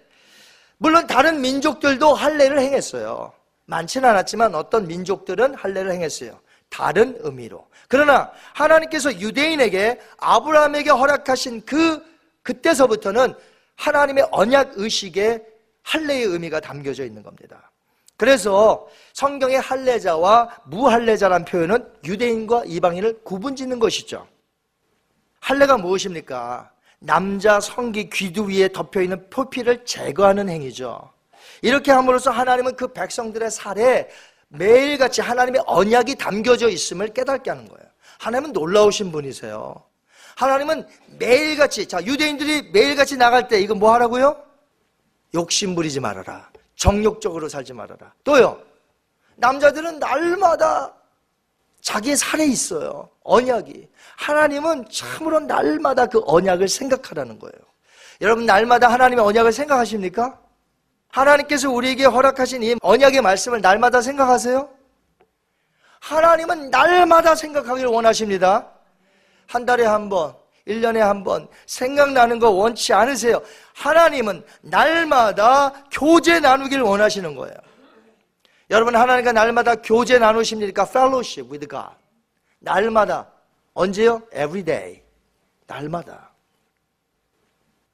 물론 0.79 1.07
다른 1.07 1.41
민족들도 1.41 2.15
할례를 2.15 2.59
행했어요. 2.61 3.33
많지는 3.67 4.09
않았지만 4.09 4.55
어떤 4.55 4.87
민족들은 4.87 5.55
할례를 5.55 5.93
행했어요. 5.93 6.41
다른 6.69 7.17
의미로. 7.21 7.67
그러나 7.89 8.33
하나님께서 8.55 9.21
유대인에게 9.21 10.01
아브라함에게 10.19 10.91
허락하신 10.91 11.65
그 11.65 12.05
그때서부터는 12.43 13.35
하나님의 13.77 14.29
언약 14.31 14.73
의식에 14.75 15.43
할례의 15.83 16.25
의미가 16.25 16.61
담겨져 16.61 17.05
있는 17.05 17.23
겁니다. 17.23 17.71
그래서 18.25 18.89
성경의 19.13 19.61
할례자와 19.61 20.63
무할례자란 20.65 21.45
표현은 21.45 21.87
유대인과 22.07 22.63
이방인을 22.65 23.23
구분짓는 23.23 23.79
것이죠. 23.79 24.27
할례가 25.41 25.77
무엇입니까? 25.77 26.71
남자 27.01 27.61
성기 27.61 28.09
귀두 28.09 28.49
위에 28.49 28.69
덮여 28.69 29.03
있는 29.03 29.29
표피를 29.29 29.85
제거하는 29.85 30.49
행위죠. 30.49 31.13
이렇게 31.61 31.93
함으로써 31.93 32.31
하나님은 32.31 32.77
그 32.77 32.95
백성들의 32.95 33.51
살에 33.51 34.09
매일같이 34.49 35.21
하나님의 35.21 35.63
언약이 35.67 36.15
담겨져 36.15 36.71
있음을 36.71 37.09
깨닫게 37.09 37.51
하는 37.51 37.69
거예요. 37.69 37.87
하나님은 38.21 38.55
놀라우신 38.55 39.13
분이세요. 39.13 39.85
하나님은 40.37 40.89
매일같이, 41.19 41.87
자, 41.87 42.03
유대인들이 42.03 42.71
매일같이 42.73 43.19
나갈 43.19 43.49
때 43.49 43.61
이거 43.61 43.75
뭐 43.75 43.93
하라고요? 43.93 44.43
욕심 45.35 45.75
부리지 45.75 46.01
말아라. 46.01 46.54
정욕적으로 46.77 47.49
살지 47.49 47.73
말아라. 47.73 48.13
또요, 48.25 48.61
남자들은 49.37 49.99
날마다 49.99 50.93
자기의 51.81 52.17
살에 52.17 52.47
있어요. 52.47 53.09
언약이. 53.23 53.89
하나님은 54.17 54.87
참으로 54.91 55.41
날마다 55.41 56.07
그 56.07 56.23
언약을 56.25 56.69
생각하라는 56.69 57.39
거예요. 57.39 57.55
여러분, 58.21 58.47
날마다 58.47 58.89
하나님의 58.89 59.25
언약을 59.25 59.53
생각하십니까? 59.53 60.39
하나님께서 61.09 61.71
우리에게 61.71 62.07
허락하신 62.07 62.63
이 62.63 62.75
언약의 62.81 63.21
말씀을 63.21 63.61
날마다 63.61 64.01
생각하세요? 64.01 64.69
하나님은 66.01 66.71
날마다 66.71 67.35
생각하기를 67.35 67.89
원하십니다. 67.89 68.71
한 69.47 69.65
달에 69.65 69.85
한 69.85 70.09
번, 70.09 70.35
1년에 70.67 70.99
한 70.99 71.25
번 71.25 71.47
생각나는 71.67 72.39
거 72.39 72.51
원치 72.51 72.93
않으세요. 72.93 73.43
하나님은 73.75 74.45
날마다 74.63 75.73
교제 75.91 76.41
나누기를 76.41 76.83
원하시는 76.83 77.35
거예요. 77.35 77.55
여러분 78.71 78.97
하나님과 78.97 79.33
날마다 79.33 79.75
교제 79.77 80.19
나누십니까? 80.19 80.85
fellowship 80.89 81.51
with 81.51 81.69
God. 81.69 81.95
날마다 82.61 83.31
언제요? 83.75 84.23
every 84.33 84.65
day. 84.65 85.03
날마다. 85.67 86.31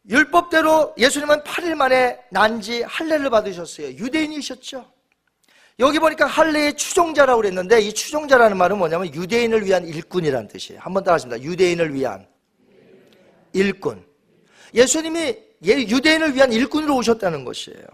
율법대로 0.08 0.94
예수님은 0.96 1.42
8일 1.42 1.74
만에 1.74 2.18
난지 2.30 2.82
할례를 2.82 3.30
받으셨어요. 3.30 3.88
유대인이셨죠. 3.88 4.84
여기 5.78 5.98
보니까 5.98 6.26
할례의 6.26 6.74
추종자라고 6.74 7.40
그랬는데 7.40 7.80
이 7.80 7.92
추종자라는 7.92 8.56
말은 8.56 8.78
뭐냐면 8.78 9.12
유대인을 9.14 9.64
위한 9.64 9.86
일꾼이라는 9.86 10.48
뜻이에요. 10.48 10.80
한번더 10.80 11.12
하십니다. 11.12 11.42
유대인을 11.42 11.94
위한 11.94 12.26
일꾼. 13.52 14.04
예수님이 14.74 15.36
유대인을 15.62 16.34
위한 16.34 16.52
일꾼으로 16.52 16.96
오셨다는 16.96 17.44
것이에요. 17.44 17.84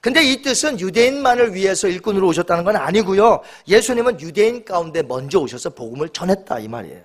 근데 0.00 0.22
이 0.24 0.40
뜻은 0.40 0.80
유대인만을 0.80 1.54
위해서 1.54 1.86
일꾼으로 1.86 2.26
오셨다는 2.28 2.64
건 2.64 2.76
아니고요. 2.76 3.42
예수님은 3.68 4.20
유대인 4.20 4.64
가운데 4.64 5.02
먼저 5.02 5.38
오셔서 5.38 5.70
복음을 5.70 6.08
전했다 6.08 6.58
이 6.60 6.68
말이에요. 6.68 7.04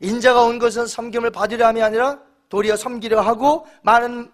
인자가 0.00 0.42
온 0.42 0.58
것은 0.58 0.86
섬김을 0.86 1.30
받으려 1.30 1.66
함이 1.66 1.82
아니라 1.82 2.20
도리어 2.48 2.76
섬기려 2.76 3.20
하고 3.20 3.66
많은 3.82 4.30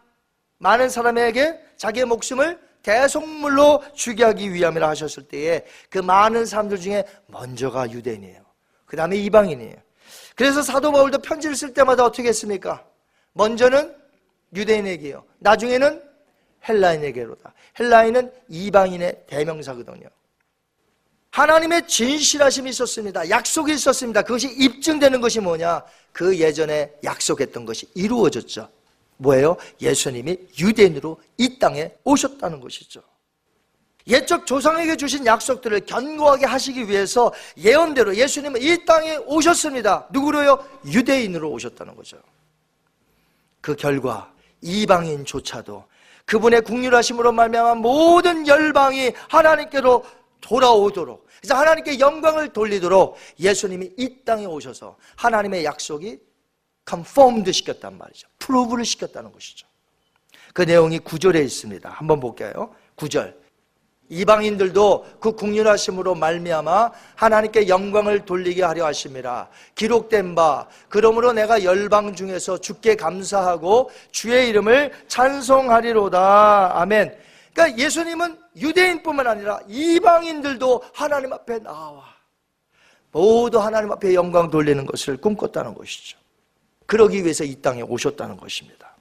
많은 0.59 0.89
사람에게 0.91 1.59
자기의 1.77 2.07
목숨을 2.07 2.59
대속물로 2.83 3.83
주게 3.95 4.25
하기 4.25 4.53
위함이라 4.53 4.89
하셨을 4.91 5.25
때에 5.25 5.65
그 5.89 5.99
많은 5.99 6.47
사람들 6.47 6.79
중에 6.79 7.05
먼저가 7.27 7.91
유대인이에요. 7.91 8.43
그 8.87 8.97
다음에 8.97 9.17
이방인이에요. 9.17 9.77
그래서 10.37 10.63
사도 10.63 10.93
바울도 10.93 11.19
편지를 11.19 11.57
쓸 11.57 11.75
때마다 11.75 12.05
어떻게 12.05 12.29
했습니까? 12.29 12.85
먼저는 13.33 13.95
유대인에게요. 14.55 15.25
나중에는 15.39 16.03
헬라인에게로다. 16.69 17.53
헬라인은 17.79 18.33
이방인의 18.49 19.25
대명사거든요. 19.27 20.09
하나님의 21.31 21.87
진실하심이 21.87 22.71
있었습니다. 22.71 23.31
약속이 23.31 23.73
있었습니다. 23.75 24.23
그것이 24.23 24.49
입증되는 24.49 25.21
것이 25.21 25.41
뭐냐? 25.41 25.83
그 26.13 26.37
예전에 26.39 26.93
약속했던 27.05 27.65
것이 27.65 27.89
이루어졌죠. 27.95 28.69
뭐예요? 29.19 29.57
예수님이 29.81 30.37
유대인으로 30.59 31.21
이 31.37 31.59
땅에 31.59 31.93
오셨다는 32.05 32.61
것이죠. 32.61 33.03
옛적 34.11 34.47
조상에게 34.47 34.97
주신 34.97 35.25
약속들을 35.25 35.87
견고하게 35.87 36.47
하시기 36.47 36.89
위해서 36.89 37.33
예언대로 37.57 38.17
예수님은 38.17 38.61
이 38.61 38.85
땅에 38.85 39.17
오셨습니다. 39.17 40.09
누구로요? 40.11 40.65
유대인으로 40.87 41.51
오셨다는 41.51 41.97
거죠. 41.97 42.19
그 43.61 43.77
결과 43.77 44.33
이방인조차도 44.63 45.85
그분의 46.25 46.63
국률하심으로 46.63 47.33
말미암아 47.33 47.75
모든 47.77 48.47
열방이 48.47 49.13
하나님께로 49.29 50.05
돌아오도록 50.41 51.27
그래서 51.41 51.55
하나님께 51.55 51.99
영광을 51.99 52.53
돌리도록 52.53 53.17
예수님이 53.39 53.93
이 53.97 54.17
땅에 54.25 54.45
오셔서 54.45 54.97
하나님의 55.17 55.65
약속이 55.65 56.19
conformed 56.89 57.53
시켰단 57.53 57.97
말이죠. 57.97 58.29
프로브를 58.39 58.85
시켰다는 58.85 59.33
것이죠. 59.33 59.67
그 60.53 60.63
내용이 60.63 60.99
구절에 60.99 61.41
있습니다. 61.41 61.89
한번 61.89 62.21
볼게요. 62.21 62.75
구절. 62.95 63.40
이방인들도 64.11 65.07
그 65.21 65.33
국률하심으로 65.33 66.17
말미암아 66.17 66.91
하나님께 67.15 67.69
영광을 67.69 68.25
돌리게 68.25 68.63
하려 68.63 68.87
하심이라. 68.87 69.49
기록된 69.75 70.35
바 70.35 70.67
그러므로 70.89 71.33
내가 71.33 71.63
열방 71.63 72.15
중에서 72.15 72.59
주께 72.59 72.97
감사하고 72.97 73.91
주의 74.11 74.49
이름을 74.49 74.93
찬송하리로다. 75.09 76.81
아멘. 76.81 77.17
그러니까 77.55 77.79
예수님은 77.79 78.39
유대인뿐만 78.57 79.27
아니라 79.27 79.61
이방인들도 79.69 80.83
하나님 80.93 81.33
앞에 81.33 81.61
나와. 81.61 82.05
모두 83.13 83.59
하나님 83.59 83.91
앞에 83.93 84.15
영광 84.15 84.51
돌리는 84.51 84.87
것을 84.87 85.17
꿈꿨다는 85.17 85.75
것이죠. 85.75 86.19
그러기 86.87 87.23
위해서 87.23 87.45
이 87.45 87.55
땅에 87.63 87.83
오셨다는 87.83 88.37
것입니다. 88.37 88.97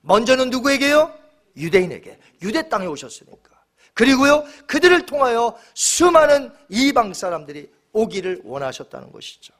먼저는 0.00 0.48
누구에게요? 0.48 1.12
유대인에게. 1.56 2.18
유대 2.42 2.66
땅에 2.68 2.86
오셨으니까 2.86 3.53
그리고요, 3.94 4.44
그들을 4.66 5.06
통하여 5.06 5.56
수많은 5.74 6.52
이방 6.68 7.14
사람들이 7.14 7.72
오기를 7.92 8.42
원하셨다는 8.44 9.12
것이죠. 9.12 9.54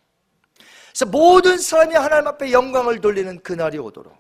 그래서 0.89 1.07
모든 1.07 1.59
사람이 1.59 1.95
하나님 1.95 2.27
앞에 2.29 2.53
영광을 2.53 3.01
돌리는 3.01 3.43
그날이 3.43 3.79
오도록. 3.79 4.17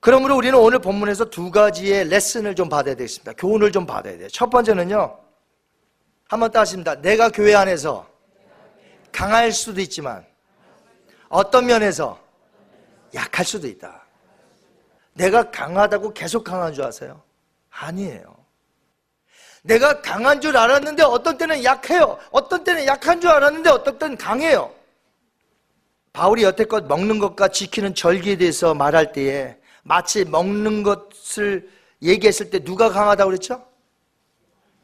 그러므로 0.00 0.36
우리는 0.36 0.58
오늘 0.58 0.80
본문에서 0.80 1.26
두 1.26 1.50
가지의 1.50 2.08
레슨을 2.08 2.56
좀 2.56 2.68
받아야 2.68 2.94
되겠습니다. 2.96 3.34
교훈을 3.34 3.70
좀 3.70 3.86
받아야 3.86 4.18
돼요. 4.18 4.28
첫 4.28 4.50
번째는요, 4.50 5.18
한번 6.28 6.50
따십니다. 6.50 6.96
내가 6.96 7.28
교회 7.28 7.54
안에서 7.54 8.08
강할 9.12 9.52
수도 9.52 9.80
있지만, 9.80 10.26
어떤 11.28 11.66
면에서 11.66 12.20
약할 13.14 13.44
수도 13.44 13.66
있다. 13.66 14.02
내가 15.12 15.50
강하다고 15.50 16.14
계속 16.14 16.42
강한 16.44 16.72
줄 16.72 16.84
아세요? 16.84 17.22
아니에요. 17.70 18.31
내가 19.62 20.00
강한 20.02 20.40
줄 20.40 20.56
알았는데 20.56 21.02
어떤 21.04 21.38
때는 21.38 21.62
약해요. 21.64 22.18
어떤 22.30 22.64
때는 22.64 22.86
약한 22.86 23.20
줄 23.20 23.30
알았는데 23.30 23.70
어떤 23.70 23.98
때는 23.98 24.16
강해요. 24.16 24.72
바울이 26.12 26.42
여태껏 26.42 26.84
먹는 26.86 27.18
것과 27.18 27.48
지키는 27.48 27.94
절기에 27.94 28.36
대해서 28.36 28.74
말할 28.74 29.12
때에 29.12 29.56
마치 29.82 30.24
먹는 30.24 30.82
것을 30.82 31.70
얘기했을 32.02 32.50
때 32.50 32.58
누가 32.58 32.90
강하다고 32.90 33.30
그랬죠? 33.30 33.64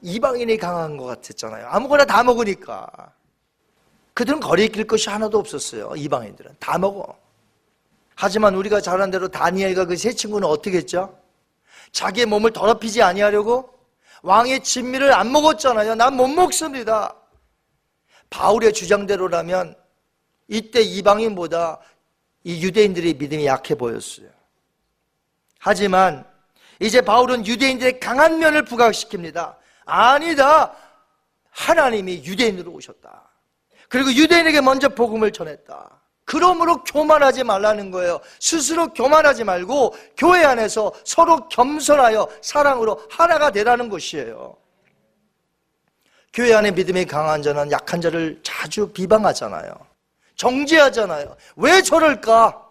이방인이 0.00 0.56
강한 0.58 0.96
것 0.96 1.06
같았잖아요. 1.06 1.66
아무거나 1.68 2.04
다 2.04 2.22
먹으니까. 2.22 2.86
그들은 4.14 4.40
거리에 4.40 4.68
낄 4.68 4.84
것이 4.84 5.10
하나도 5.10 5.38
없었어요. 5.38 5.92
이방인들은. 5.96 6.56
다 6.60 6.78
먹어. 6.78 7.16
하지만 8.14 8.54
우리가 8.54 8.80
잘 8.80 8.94
아는 9.00 9.10
대로 9.10 9.28
다니엘과 9.28 9.84
그 9.86 9.96
세 9.96 10.12
친구는 10.12 10.48
어떻게 10.48 10.78
했죠? 10.78 11.16
자기의 11.92 12.26
몸을 12.26 12.52
더럽히지 12.52 13.02
아니하려고 13.02 13.77
왕의 14.22 14.62
진미를 14.64 15.12
안 15.12 15.30
먹었잖아요. 15.32 15.94
난 15.94 16.14
못 16.14 16.28
먹습니다. 16.28 17.14
바울의 18.30 18.72
주장대로라면 18.72 19.76
이때 20.48 20.80
이방인보다 20.80 21.78
이 22.44 22.62
유대인들의 22.64 23.14
믿음이 23.14 23.46
약해 23.46 23.74
보였어요. 23.74 24.28
하지만 25.58 26.26
이제 26.80 27.00
바울은 27.00 27.46
유대인들의 27.46 28.00
강한 28.00 28.38
면을 28.38 28.64
부각시킵니다. 28.64 29.56
아니다. 29.84 30.74
하나님이 31.50 32.24
유대인으로 32.24 32.70
오셨다. 32.72 33.28
그리고 33.88 34.12
유대인에게 34.12 34.60
먼저 34.60 34.88
복음을 34.88 35.32
전했다. 35.32 36.00
그러므로 36.28 36.84
교만하지 36.84 37.42
말라는 37.42 37.90
거예요. 37.90 38.20
스스로 38.38 38.92
교만하지 38.92 39.44
말고 39.44 39.94
교회 40.14 40.44
안에서 40.44 40.92
서로 41.02 41.48
겸손하여 41.48 42.28
사랑으로 42.42 43.02
하나가 43.08 43.50
되라는 43.50 43.88
것이에요. 43.88 44.54
교회 46.34 46.52
안에 46.52 46.70
믿음이 46.72 47.06
강한 47.06 47.40
자는 47.40 47.72
약한 47.72 48.02
자를 48.02 48.38
자주 48.42 48.92
비방하잖아요. 48.92 49.72
정죄하잖아요. 50.36 51.34
왜 51.56 51.80
저럴까? 51.80 52.62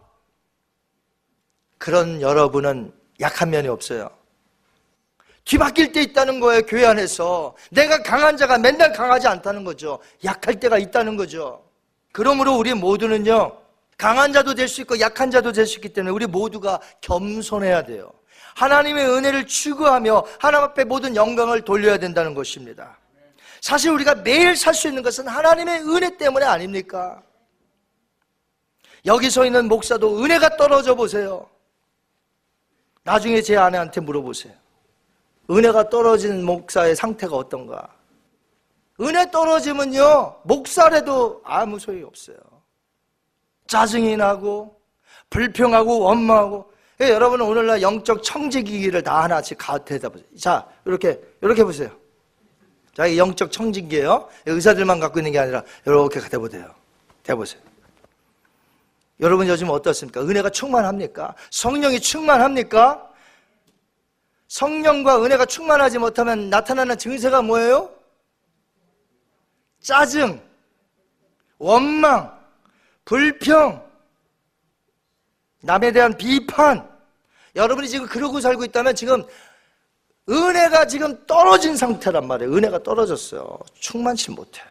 그런 1.80 2.22
여러분은 2.22 2.93
약한 3.20 3.49
면이 3.49 3.70
없어요. 3.70 4.08
뒤바뀔 5.45 5.93
때 5.93 6.03
있다는 6.03 6.39
거예요, 6.39 6.62
교회 6.68 6.86
안에서. 6.86 7.55
내가 7.72 8.03
강한 8.03 8.38
자가 8.38 8.60
맨날 8.60 8.93
강하지 8.93 9.28
않다는 9.28 9.64
거죠. 9.64 9.97
약할 10.24 10.60
때가 10.60 10.78
있다는 10.78 11.18
거죠. 11.18 11.66
그러므로 12.18 12.55
우리 12.55 12.74
모두는요, 12.74 13.55
강한 13.95 14.34
자도 14.34 14.55
될 14.55 14.68
수 14.68 14.82
있고 14.82 14.99
약한 14.99 15.30
자도 15.30 15.51
될 15.51 15.68
수 15.68 15.76
있기 15.76 15.89
때문에 15.89 16.11
우리 16.11 16.26
모두가 16.26 16.80
겸손해야 17.01 17.84
돼요. 17.86 18.11
하나님의 18.55 19.07
은혜를 19.07 19.45
추구하며 19.45 20.26
하나님 20.39 20.65
앞에 20.65 20.84
모든 20.86 21.15
영광을 21.15 21.61
돌려야 21.61 21.99
된다는 21.99 22.34
것입니다. 22.34 22.97
사실 23.61 23.91
우리가 23.91 24.15
매일 24.15 24.55
살 24.55 24.74
수 24.74 24.88
있는 24.88 25.03
것은 25.03 25.28
하나님의 25.28 25.82
은혜 25.84 26.18
때문에 26.18 26.43
아닙니까? 26.43 27.22
여기 29.05 29.30
서 29.30 29.45
있는 29.45 29.68
목사도 29.68 30.24
은혜가 30.24 30.57
떨어져 30.57 30.95
보세요. 30.95 31.47
나중에 33.03 33.43
제 33.43 33.57
아내한테 33.57 34.01
물어보세요. 34.01 34.53
은혜가 35.51 35.89
떨어진 35.89 36.43
목사의 36.43 36.95
상태가 36.95 37.36
어떤가? 37.36 37.88
은혜 39.00 39.30
떨어지면요, 39.30 40.38
목사래도 40.43 41.41
아무 41.43 41.78
소용이 41.78 42.04
없어요. 42.04 42.38
짜증이 43.68 44.18
나고, 44.18 44.80
불평하고, 45.30 46.00
원망하고. 46.00 46.72
예, 47.02 47.10
여러분은 47.10 47.45
오늘날 47.45 47.82
영적 47.82 48.24
청지기기를 48.24 49.04
다 49.04 49.24
하나씩 49.24 49.58
가대다 49.60 50.10
보세요. 50.10 50.28
자, 50.39 50.68
이렇게, 50.86 51.20
이렇게 51.41 51.64
보세요. 51.64 51.91
자, 52.95 53.06
이 53.06 53.18
영적 53.20 53.52
청지기예요. 53.52 54.28
의사들만 54.48 55.00
갖고 55.00 55.20
있는 55.20 55.32
게 55.32 55.39
아니라, 55.39 55.64
이렇게 55.86 56.20
대보세요. 56.20 56.74
대보세요. 57.22 57.62
여러분 59.20 59.48
요즘 59.48 59.70
어떻습니까? 59.70 60.22
은혜가 60.22 60.50
충만합니까? 60.50 61.36
성령이 61.52 62.00
충만합니까? 62.00 63.08
성령과 64.48 65.24
은혜가 65.24 65.45
충만하지 65.45 65.98
못하면 65.98 66.50
나타나는 66.50 66.98
증세가 66.98 67.41
뭐예요? 67.41 67.97
짜증, 69.88 70.41
원망, 71.59 72.38
불평, 73.05 73.81
남에 75.61 75.93
대한 75.93 76.17
비판. 76.17 76.85
여러분이 77.55 77.88
지금 77.88 78.05
그러고 78.05 78.41
살고 78.41 78.65
있다면 78.65 78.95
지금 78.95 79.23
은혜가 80.27 80.88
지금 80.88 81.25
떨어진 81.25 81.77
상태란 81.77 82.27
말이에요. 82.27 82.53
은혜가 82.53 82.83
떨어졌어요. 82.83 83.59
충만치 83.75 84.31
못해. 84.31 84.61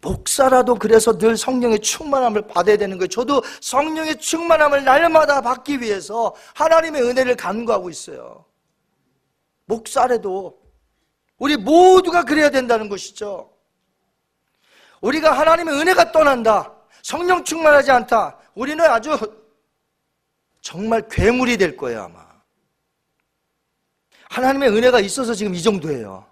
목사라도 0.00 0.74
그래서 0.74 1.16
늘 1.16 1.36
성령의 1.36 1.78
충만함을 1.78 2.48
받아야 2.48 2.76
되는 2.76 2.98
거예요. 2.98 3.06
저도 3.06 3.40
성령의 3.60 4.18
충만함을 4.18 4.82
날마다 4.82 5.40
받기 5.42 5.80
위해서 5.80 6.34
하나님의 6.56 7.02
은혜를 7.02 7.36
간구하고 7.36 7.88
있어요. 7.88 8.44
목사라도 9.66 10.60
우리 11.38 11.56
모두가 11.56 12.24
그래야 12.24 12.50
된다는 12.50 12.88
것이죠. 12.88 13.49
우리가 15.00 15.32
하나님의 15.32 15.74
은혜가 15.80 16.12
떠난다. 16.12 16.72
성령 17.02 17.42
충만하지 17.44 17.90
않다. 17.90 18.36
우리는 18.54 18.84
아주 18.84 19.16
정말 20.60 21.06
괴물이 21.08 21.56
될 21.56 21.76
거예요, 21.76 22.02
아마. 22.02 22.26
하나님의 24.28 24.70
은혜가 24.70 25.00
있어서 25.00 25.34
지금 25.34 25.54
이 25.54 25.62
정도예요. 25.62 26.26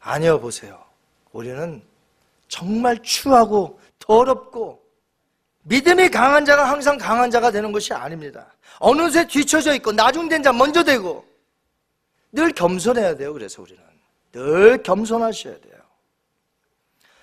아니요, 0.00 0.40
보세요. 0.40 0.84
우리는 1.32 1.82
정말 2.48 3.00
추하고 3.02 3.80
더럽고 3.98 4.82
믿음이 5.62 6.10
강한 6.10 6.44
자가 6.44 6.68
항상 6.68 6.98
강한 6.98 7.30
자가 7.30 7.50
되는 7.50 7.70
것이 7.70 7.94
아닙니다. 7.94 8.52
어느새 8.80 9.26
뒤쳐져 9.26 9.74
있고 9.76 9.92
나중된 9.92 10.42
자 10.42 10.52
먼저 10.52 10.82
되고 10.82 11.24
늘 12.32 12.52
겸손해야 12.52 13.16
돼요. 13.16 13.32
그래서 13.32 13.62
우리는 13.62 13.80
늘 14.32 14.82
겸손하셔야 14.82 15.60
돼요. 15.60 15.71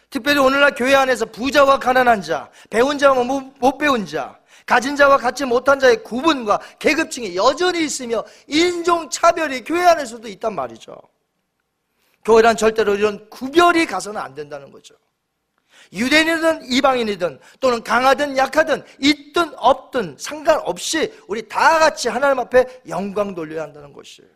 특별히 0.09 0.39
오늘날 0.39 0.73
교회 0.73 0.95
안에서 0.95 1.25
부자와 1.25 1.79
가난한 1.79 2.21
자, 2.21 2.49
배운 2.69 2.97
자와 2.97 3.23
못 3.23 3.77
배운 3.77 4.05
자, 4.05 4.39
가진 4.65 4.95
자와 4.95 5.17
갖지 5.17 5.45
못한 5.45 5.79
자의 5.79 6.03
구분과 6.03 6.59
계급층이 6.79 7.35
여전히 7.35 7.83
있으며 7.83 8.23
인종 8.47 9.09
차별이 9.09 9.63
교회 9.63 9.85
안에서도 9.85 10.27
있단 10.27 10.55
말이죠. 10.55 10.95
교회란 12.25 12.57
절대로 12.57 12.95
이런 12.95 13.29
구별이 13.29 13.85
가서는 13.85 14.19
안 14.19 14.33
된다는 14.33 14.71
거죠. 14.71 14.95
유대인이든 15.93 16.71
이방인이든 16.71 17.39
또는 17.59 17.83
강하든 17.83 18.37
약하든 18.37 18.83
있든 18.99 19.53
없든 19.57 20.17
상관없이 20.19 21.11
우리 21.27 21.47
다 21.47 21.79
같이 21.79 22.09
하나님 22.09 22.39
앞에 22.39 22.81
영광 22.87 23.33
돌려야 23.33 23.63
한다는 23.63 23.93
것이에요. 23.93 24.29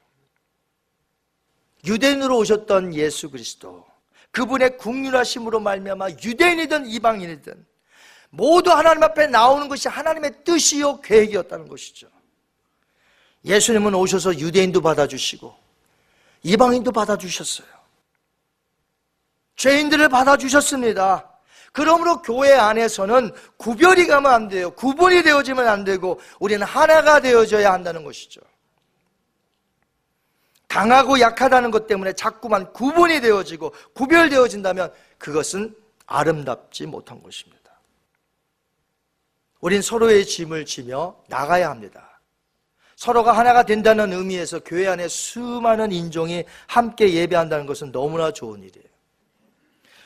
유대인으로 1.86 2.38
오셨던 2.38 2.96
예수 2.96 3.30
그리스도 3.30 3.86
그분의 4.34 4.78
국률하심으로 4.78 5.60
말미암아 5.60 6.10
유대인이든 6.24 6.88
이방인이든 6.88 7.66
모두 8.32 8.72
하나님 8.72 9.04
앞에 9.04 9.28
나오는 9.28 9.70
것이 9.70 9.88
하나님의 9.88 10.44
뜻이요 10.44 11.02
계획이었다는 11.02 11.68
것이죠. 11.68 12.08
예수님은 13.46 13.94
오셔서 13.94 14.38
유대인도 14.40 14.82
받아주시고 14.82 15.56
이방인도 16.42 16.92
받아주셨어요. 16.92 17.68
죄인들을 19.56 20.10
받아주셨습니다. 20.10 21.30
그러므로 21.72 22.24
교회 22.24 22.54
안에서는 22.54 23.32
구별이 23.58 24.08
가면 24.08 24.32
안 24.32 24.48
돼요. 24.48 24.72
구분이 24.72 25.22
되어지면 25.22 25.68
안 25.68 25.84
되고 25.84 26.20
우리는 26.40 26.66
하나가 26.66 27.20
되어져야 27.20 27.72
한다는 27.72 28.04
것이죠. 28.04 28.42
강하고 30.74 31.20
약하다는 31.20 31.70
것 31.70 31.86
때문에 31.86 32.14
자꾸만 32.14 32.74
구분이 32.74 33.22
되어지고 33.22 33.74
구별되어진다면 33.94 34.92
그것은 35.20 35.76
아름답지 36.08 36.88
못한 36.88 37.22
것입니다. 37.22 37.62
우린 39.62 39.84
서로의 39.84 40.26
짐을 40.26 40.66
지며 40.66 41.16
나가야 41.28 41.70
합니다. 41.70 42.20
서로가 42.96 43.34
하나가 43.38 43.62
된다는 43.62 44.14
의미에서 44.14 44.62
교회 44.62 44.88
안에 44.88 45.08
수많은 45.08 45.92
인종이 45.92 46.44
함께 46.66 47.14
예배한다는 47.14 47.68
것은 47.68 47.92
너무나 47.92 48.32
좋은 48.32 48.64
일이에요. 48.64 48.88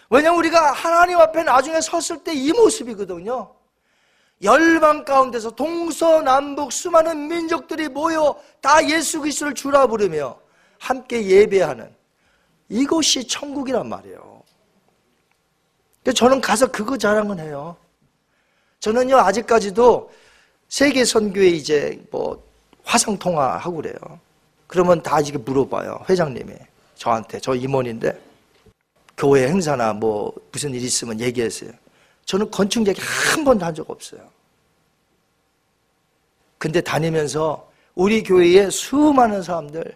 왜냐하면 0.09 0.39
우리가 0.39 0.73
하나님 0.73 1.17
앞에 1.17 1.43
나중에 1.43 1.79
섰을 1.79 2.25
때 2.25 2.33
이 2.33 2.51
모습이거든요. 2.51 3.55
열방 4.43 5.05
가운데서 5.05 5.51
동서남북 5.51 6.73
수많은 6.73 7.29
민족들이 7.29 7.87
모여 7.87 8.37
다 8.59 8.85
예수 8.89 9.21
그리스도를 9.21 9.53
주라 9.53 9.87
부르며 9.87 10.37
함께 10.79 11.25
예배하는 11.25 11.89
이것이 12.69 13.27
천국이란 13.27 13.87
말이에요. 13.87 14.41
저는 16.15 16.39
가서 16.41 16.67
그거 16.67 16.97
자랑은 16.97 17.39
해요. 17.39 17.75
저는요 18.79 19.17
아직까지도 19.17 20.11
세계 20.69 21.03
선교에 21.03 21.47
이제 21.47 22.01
뭐 22.11 22.41
화상 22.83 23.17
통화하고 23.17 23.77
그래요. 23.77 24.19
그러면 24.67 25.01
다 25.01 25.19
이게 25.19 25.37
물어봐요 25.37 26.05
회장님이 26.09 26.53
저한테 26.95 27.39
저 27.39 27.55
임원인데 27.55 28.17
교회 29.17 29.47
행사나 29.47 29.93
뭐 29.93 30.33
무슨 30.51 30.73
일 30.73 30.83
있으면 30.83 31.19
얘기했어요. 31.19 31.71
저는 32.25 32.49
건축 32.51 32.85
얘기 32.87 33.01
한 33.01 33.43
번도 33.43 33.65
한 33.65 33.73
적 33.73 33.89
없어요. 33.89 34.21
근데 36.57 36.81
다니면서 36.81 37.69
우리 37.95 38.23
교회에 38.23 38.69
수많은 38.69 39.41
사람들 39.43 39.95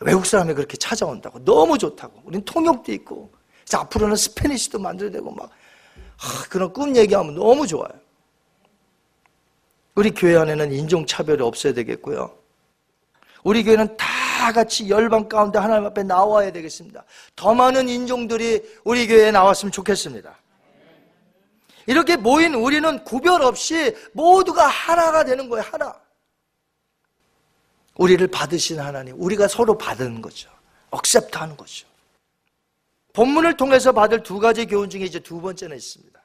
외국 0.00 0.26
사람이 0.26 0.54
그렇게 0.54 0.76
찾아온다고 0.76 1.42
너무 1.44 1.78
좋다고 1.78 2.22
우린 2.24 2.44
통역도 2.44 2.92
있고 2.92 3.30
앞으로는 3.72 4.16
스페니시도 4.16 4.78
만들어야 4.78 5.10
되고 5.10 5.30
막 5.30 5.50
하, 6.16 6.48
그런 6.48 6.72
꿈 6.72 6.94
얘기하면 6.96 7.34
너무 7.34 7.66
좋아요. 7.66 7.92
우리 9.94 10.10
교회 10.10 10.36
안에는 10.36 10.72
인종차별이 10.72 11.42
없어야 11.42 11.72
되겠고요. 11.72 12.36
우리 13.42 13.64
교회는 13.64 13.96
다 13.96 14.52
같이 14.52 14.88
열방 14.90 15.28
가운데 15.28 15.58
하나님 15.58 15.86
앞에 15.86 16.02
나와야 16.02 16.52
되겠습니다. 16.52 17.04
더 17.34 17.54
많은 17.54 17.88
인종들이 17.88 18.62
우리 18.84 19.06
교회에 19.06 19.30
나왔으면 19.30 19.72
좋겠습니다. 19.72 20.36
이렇게 21.86 22.16
모인 22.16 22.54
우리는 22.54 23.02
구별 23.04 23.42
없이 23.42 23.96
모두가 24.12 24.66
하나가 24.66 25.24
되는 25.24 25.48
거예요, 25.48 25.64
하나. 25.70 25.94
우리를 27.98 28.26
받으신 28.28 28.80
하나님, 28.80 29.20
우리가 29.20 29.48
서로 29.48 29.76
받는 29.76 30.22
거죠. 30.22 30.50
accept 30.90 31.36
하는 31.36 31.56
거죠. 31.56 31.86
본문을 33.12 33.56
통해서 33.56 33.92
받을 33.92 34.22
두 34.22 34.38
가지 34.38 34.66
교훈 34.66 34.90
중에 34.90 35.02
이제 35.02 35.18
두 35.18 35.40
번째는 35.40 35.76
있습니다. 35.76 36.20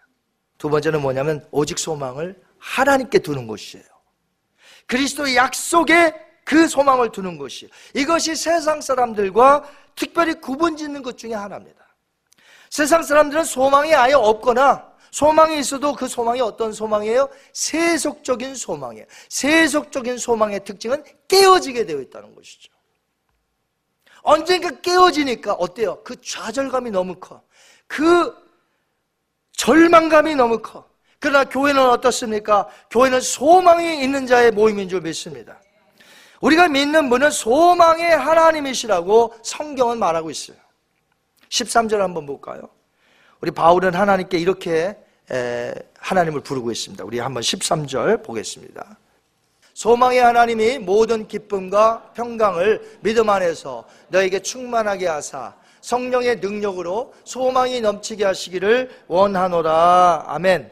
두 0.57 0.69
번째는 0.69 1.01
뭐냐면 1.01 1.45
오직 1.51 1.79
소망을 1.79 2.39
하나님께 2.59 3.19
두는 3.19 3.47
것이에요. 3.47 3.85
그리스도의 4.85 5.37
약속에 5.37 6.13
그 6.43 6.67
소망을 6.67 7.11
두는 7.11 7.37
것이 7.37 7.69
이것이 7.95 8.35
세상 8.35 8.81
사람들과 8.81 9.63
특별히 9.95 10.33
구분 10.33 10.75
짓는 10.75 11.01
것 11.01 11.17
중에 11.17 11.33
하나입니다. 11.33 11.79
세상 12.69 13.03
사람들은 13.03 13.45
소망이 13.45 13.95
아예 13.95 14.13
없거나 14.13 14.90
소망이 15.11 15.59
있어도 15.59 15.93
그 15.93 16.07
소망이 16.07 16.39
어떤 16.41 16.71
소망이에요? 16.71 17.29
세속적인 17.53 18.55
소망이에요. 18.55 19.05
세속적인 19.29 20.17
소망의 20.17 20.63
특징은 20.63 21.03
깨어지게 21.27 21.85
되어 21.85 21.99
있다는 21.99 22.33
것이죠. 22.33 22.71
언젠가 24.23 24.69
깨어지니까 24.81 25.53
어때요? 25.53 26.01
그 26.03 26.19
좌절감이 26.21 26.91
너무 26.91 27.15
커. 27.15 27.41
그 27.87 28.33
절망감이 29.53 30.35
너무 30.35 30.61
커. 30.61 30.89
그러나 31.19 31.43
교회는 31.43 31.89
어떻습니까? 31.89 32.67
교회는 32.89 33.19
소망이 33.19 34.01
있는 34.01 34.25
자의 34.25 34.49
모임인 34.51 34.87
줄 34.87 35.01
믿습니다. 35.01 35.61
우리가 36.39 36.67
믿는 36.69 37.09
분은 37.09 37.31
소망의 37.31 38.17
하나님이시라고 38.17 39.35
성경은 39.43 39.99
말하고 39.99 40.31
있어요. 40.31 40.57
13절 41.49 41.97
한번 41.97 42.25
볼까요? 42.25 42.69
우리 43.41 43.49
바울은 43.49 43.95
하나님께 43.95 44.37
이렇게 44.37 44.95
하나님을 45.99 46.41
부르고 46.41 46.71
있습니다. 46.71 47.03
우리 47.03 47.17
한번 47.19 47.41
13절 47.41 48.23
보겠습니다. 48.23 48.97
소망의 49.73 50.19
하나님이 50.19 50.77
모든 50.77 51.27
기쁨과 51.27 52.11
평강을 52.13 52.99
믿음 53.01 53.29
안에서 53.29 53.85
너에게 54.09 54.41
충만하게 54.41 55.07
하사 55.07 55.55
성령의 55.81 56.35
능력으로 56.35 57.13
소망이 57.23 57.81
넘치게 57.81 58.25
하시기를 58.25 58.91
원하노라. 59.07 60.25
아멘. 60.27 60.71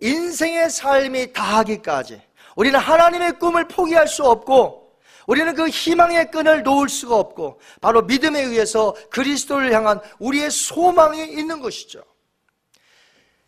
인생의 0.00 0.70
삶이 0.70 1.32
다하기까지 1.32 2.22
우리는 2.54 2.78
하나님의 2.78 3.40
꿈을 3.40 3.66
포기할 3.66 4.06
수 4.06 4.22
없고 4.22 4.85
우리는 5.26 5.54
그 5.54 5.68
희망의 5.68 6.30
끈을 6.30 6.62
놓을 6.62 6.88
수가 6.88 7.16
없고 7.16 7.60
바로 7.80 8.02
믿음에 8.02 8.42
의해서 8.42 8.94
그리스도를 9.10 9.72
향한 9.72 10.00
우리의 10.18 10.50
소망이 10.50 11.24
있는 11.24 11.60
것이죠. 11.60 12.02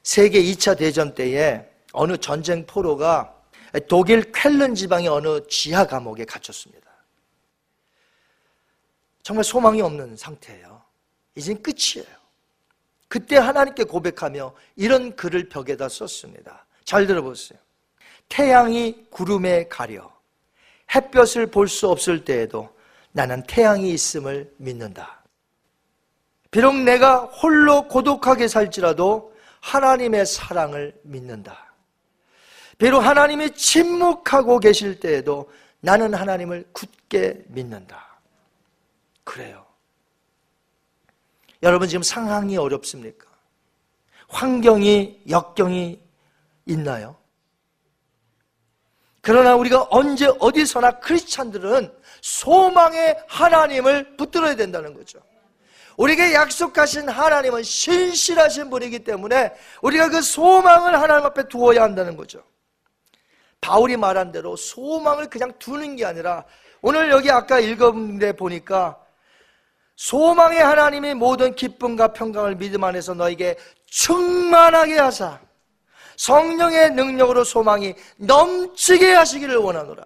세계 0.02 0.42
2차 0.42 0.76
대전 0.76 1.14
때에 1.14 1.68
어느 1.92 2.16
전쟁 2.16 2.66
포로가 2.66 3.34
독일 3.88 4.32
쾰른 4.32 4.74
지방의 4.74 5.08
어느 5.08 5.46
지하 5.48 5.86
감옥에 5.86 6.24
갇혔습니다. 6.24 6.88
정말 9.22 9.44
소망이 9.44 9.82
없는 9.82 10.16
상태예요. 10.16 10.82
이젠 11.34 11.62
끝이에요. 11.62 12.08
그때 13.08 13.36
하나님께 13.36 13.84
고백하며 13.84 14.54
이런 14.76 15.14
글을 15.16 15.48
벽에다 15.48 15.88
썼습니다. 15.88 16.66
잘 16.84 17.06
들어보세요. 17.06 17.58
태양이 18.28 19.06
구름에 19.10 19.68
가려 19.68 20.17
햇볕을 20.94 21.50
볼 21.50 21.68
수 21.68 21.88
없을 21.88 22.24
때에도 22.24 22.68
나는 23.12 23.42
태양이 23.44 23.90
있음을 23.90 24.52
믿는다. 24.56 25.22
비록 26.50 26.76
내가 26.76 27.24
홀로 27.26 27.88
고독하게 27.88 28.48
살지라도 28.48 29.34
하나님의 29.60 30.24
사랑을 30.24 30.98
믿는다. 31.02 31.74
비록 32.78 33.00
하나님이 33.00 33.50
침묵하고 33.54 34.60
계실 34.60 35.00
때에도 35.00 35.50
나는 35.80 36.14
하나님을 36.14 36.68
굳게 36.72 37.44
믿는다. 37.48 38.20
그래요. 39.24 39.66
여러분 41.62 41.88
지금 41.88 42.02
상황이 42.02 42.56
어렵습니까? 42.56 43.26
환경이, 44.28 45.24
역경이 45.28 46.00
있나요? 46.66 47.16
그러나 49.28 49.56
우리가 49.56 49.88
언제 49.90 50.26
어디서나 50.40 51.00
크리스찬들은 51.00 51.92
소망의 52.22 53.22
하나님을 53.28 54.16
붙들어야 54.16 54.56
된다는 54.56 54.94
거죠. 54.94 55.18
우리에게 55.98 56.32
약속하신 56.32 57.10
하나님은 57.10 57.62
신실하신 57.62 58.70
분이기 58.70 59.00
때문에 59.00 59.52
우리가 59.82 60.08
그 60.08 60.22
소망을 60.22 60.98
하나님 60.98 61.26
앞에 61.26 61.46
두어야 61.46 61.82
한다는 61.82 62.16
거죠. 62.16 62.42
바울이 63.60 63.98
말한 63.98 64.32
대로 64.32 64.56
소망을 64.56 65.28
그냥 65.28 65.52
두는 65.58 65.96
게 65.96 66.06
아니라 66.06 66.46
오늘 66.80 67.10
여기 67.10 67.30
아까 67.30 67.60
읽었는데 67.60 68.32
보니까 68.32 68.98
소망의 69.96 70.58
하나님이 70.60 71.12
모든 71.12 71.54
기쁨과 71.54 72.14
평강을 72.14 72.54
믿음 72.54 72.82
안에서 72.82 73.12
너에게 73.12 73.58
충만하게 73.88 74.98
하사 74.98 75.38
성령의 76.18 76.90
능력으로 76.90 77.44
소망이 77.44 77.94
넘치게 78.16 79.14
하시기를 79.14 79.56
원하노라. 79.56 80.04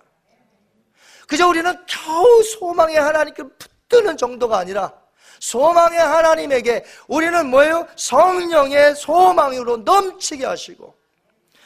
그저 1.27 1.49
우리는 1.49 1.75
겨우 1.87 2.43
소망의 2.43 2.97
하나님께 2.97 3.43
붙드는 3.59 4.17
정도가 4.19 4.59
아니라 4.59 4.93
소망의 5.41 5.99
하나님에게 5.99 6.85
우리는 7.09 7.49
뭐예요? 7.49 7.89
성령의 7.97 8.95
소망으로 8.95 9.79
넘치게 9.79 10.45
하시고 10.45 10.95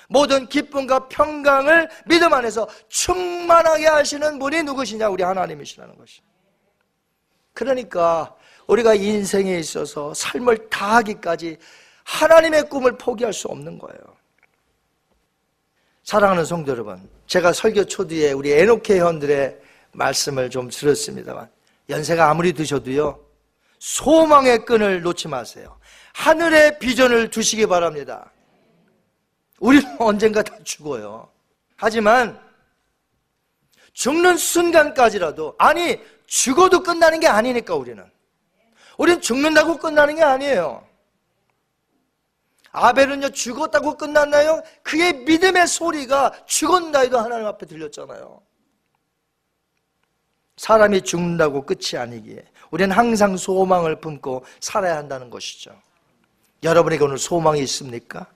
모든 0.08 0.46
기쁨과 0.48 1.08
평강을 1.08 1.90
믿음 2.06 2.32
안에서 2.32 2.68
충만하게 2.88 3.88
하시는 3.88 4.38
분이 4.38 4.62
누구시냐? 4.62 5.08
우리 5.08 5.24
하나님이시라는 5.24 5.98
것이. 5.98 6.22
그러니까 7.52 8.32
우리가 8.68 8.94
인생에 8.94 9.58
있어서 9.58 10.14
삶을 10.14 10.70
다하기까지 10.70 11.58
하나님의 12.04 12.68
꿈을 12.68 12.96
포기할 12.96 13.32
수 13.32 13.48
없는 13.48 13.78
거예요. 13.78 14.15
사랑하는 16.06 16.44
성도 16.44 16.70
여러분, 16.70 17.00
제가 17.26 17.52
설교 17.52 17.86
초두에 17.86 18.30
우리 18.30 18.52
에노케 18.52 18.94
회원들의 18.94 19.58
말씀을 19.90 20.50
좀 20.50 20.70
들었습니다만 20.70 21.50
연세가 21.88 22.30
아무리 22.30 22.52
드셔도요 22.52 23.18
소망의 23.80 24.64
끈을 24.64 25.02
놓지 25.02 25.26
마세요. 25.26 25.76
하늘의 26.14 26.78
비전을 26.78 27.30
두시기 27.30 27.66
바랍니다. 27.66 28.30
우리는 29.58 29.84
언젠가 29.98 30.44
다 30.44 30.54
죽어요. 30.62 31.28
하지만 31.74 32.38
죽는 33.92 34.36
순간까지라도 34.36 35.56
아니 35.58 36.00
죽어도 36.28 36.84
끝나는 36.84 37.18
게 37.18 37.26
아니니까 37.26 37.74
우리는 37.74 38.04
우리는 38.96 39.20
죽는다고 39.20 39.76
끝나는 39.78 40.14
게 40.14 40.22
아니에요. 40.22 40.85
아벨은요 42.76 43.30
죽었다고 43.30 43.96
끝났나요? 43.96 44.62
그의 44.82 45.14
믿음의 45.24 45.66
소리가 45.66 46.32
죽었나 46.44 47.00
해도 47.00 47.18
하나님 47.18 47.46
앞에 47.46 47.64
들렸잖아요. 47.64 48.42
사람이 50.58 51.02
죽는다고 51.02 51.62
끝이 51.62 51.98
아니기에 51.98 52.44
우리는 52.70 52.94
항상 52.94 53.36
소망을 53.38 53.98
품고 54.00 54.44
살아야 54.60 54.98
한다는 54.98 55.30
것이죠. 55.30 55.74
여러분에게 56.62 57.02
오늘 57.02 57.16
소망이 57.16 57.60
있습니까? 57.62 58.26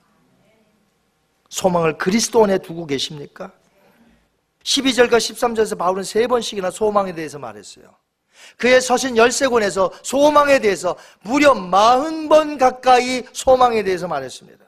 소망을 1.50 1.98
그리스도 1.98 2.42
안에 2.44 2.58
두고 2.58 2.86
계십니까? 2.86 3.52
12절과 4.62 5.16
13절에서 5.16 5.76
바울은 5.76 6.02
세 6.02 6.26
번씩이나 6.26 6.70
소망에 6.70 7.14
대해서 7.14 7.38
말했어요. 7.38 7.94
그의 8.56 8.80
서신 8.80 9.16
열세권에서 9.16 9.92
소망에 10.02 10.58
대해서 10.58 10.96
무려 11.22 11.54
40번 11.54 12.58
가까이 12.58 13.24
소망에 13.32 13.82
대해서 13.82 14.06
말했습니다. 14.08 14.64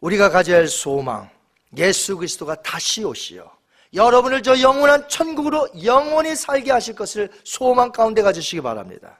우리가 0.00 0.30
가져야 0.30 0.58
할 0.58 0.68
소망, 0.68 1.28
예수 1.76 2.16
그리스도가 2.16 2.54
다시 2.56 3.04
오시어 3.04 3.50
여러분을 3.94 4.42
저 4.42 4.60
영원한 4.60 5.08
천국으로 5.08 5.68
영원히 5.84 6.36
살게 6.36 6.70
하실 6.70 6.94
것을 6.94 7.30
소망 7.44 7.92
가운데 7.92 8.22
가지시기 8.22 8.60
바랍니다. 8.60 9.18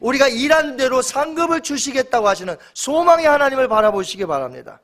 우리가 0.00 0.28
일한 0.28 0.76
대로 0.76 1.02
상급을 1.02 1.62
주시겠다고 1.62 2.28
하시는 2.28 2.56
소망의 2.74 3.26
하나님을 3.26 3.68
바라보시기 3.68 4.26
바랍니다. 4.26 4.80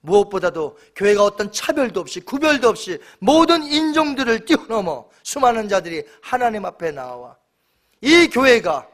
무엇보다도 0.00 0.78
교회가 0.94 1.24
어떤 1.24 1.50
차별도 1.50 2.00
없이 2.00 2.20
구별도 2.20 2.68
없이 2.68 2.98
모든 3.18 3.62
인종들을 3.62 4.44
뛰어넘어 4.44 5.08
수많은 5.22 5.68
자들이 5.68 6.04
하나님 6.22 6.64
앞에 6.64 6.92
나와 6.92 7.36
이 8.00 8.28
교회가 8.28 8.86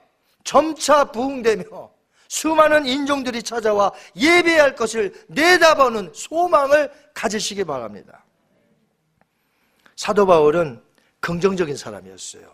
점차 0.45 1.05
부흥되며 1.11 1.93
수많은 2.29 2.87
인종들이 2.87 3.43
찾아와 3.43 3.93
예배할 4.17 4.75
것을 4.75 5.15
내다보는 5.29 6.11
소망을 6.15 6.91
가지시기 7.13 7.65
바랍니다. 7.65 8.25
사도 9.97 10.27
바울은 10.27 10.83
긍정적인 11.21 11.77
사람이었어요. 11.77 12.53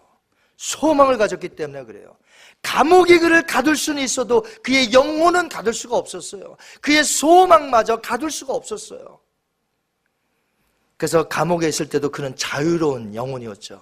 소망을 0.57 1.17
가졌기 1.17 1.51
때문에 1.51 1.85
그래요. 1.85 2.17
감옥이 2.63 3.19
그를 3.19 3.43
가둘 3.47 3.77
수는 3.77 4.03
있어도 4.03 4.45
그의 4.63 4.93
영혼은 4.93 5.49
가둘 5.49 5.73
수가 5.73 5.97
없었어요. 5.97 6.57
그의 6.81 7.05
소망마저 7.05 8.01
가둘 8.01 8.31
수가 8.31 8.53
없었어요. 8.55 9.19
그래서 10.97 11.27
감옥에 11.27 11.69
있을 11.69 11.89
때도 11.89 12.11
그는 12.11 12.37
자유로운 12.37 13.15
영혼이었죠. 13.15 13.81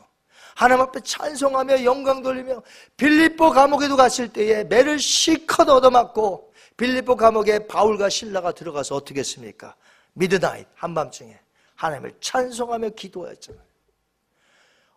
하나님 0.54 0.82
앞에 0.82 1.00
찬송하며 1.00 1.84
영광 1.84 2.22
돌리며 2.22 2.62
빌립보 2.96 3.50
감옥에도 3.50 3.96
갔을 3.96 4.28
때에 4.28 4.64
매를 4.64 4.98
실컷 4.98 5.68
얻어맞고 5.68 6.52
빌립보 6.76 7.16
감옥에 7.16 7.66
바울과 7.66 8.08
실라가 8.08 8.52
들어가서 8.52 8.94
어떻게 8.94 9.20
했습니까? 9.20 9.74
midnight 10.14 10.66
한밤중에 10.74 11.38
하나님을 11.74 12.14
찬송하며 12.20 12.90
기도했잖아요. 12.90 13.62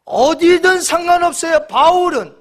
어디든 0.05 0.81
상관없어요. 0.81 1.67
바울은 1.67 2.40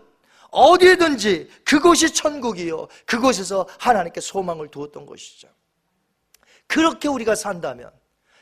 어디든지 0.50 1.48
그곳이 1.64 2.12
천국이요. 2.12 2.88
그곳에서 3.06 3.66
하나님께 3.78 4.20
소망을 4.20 4.68
두었던 4.68 5.06
것이죠. 5.06 5.48
그렇게 6.66 7.08
우리가 7.08 7.34
산다면 7.34 7.90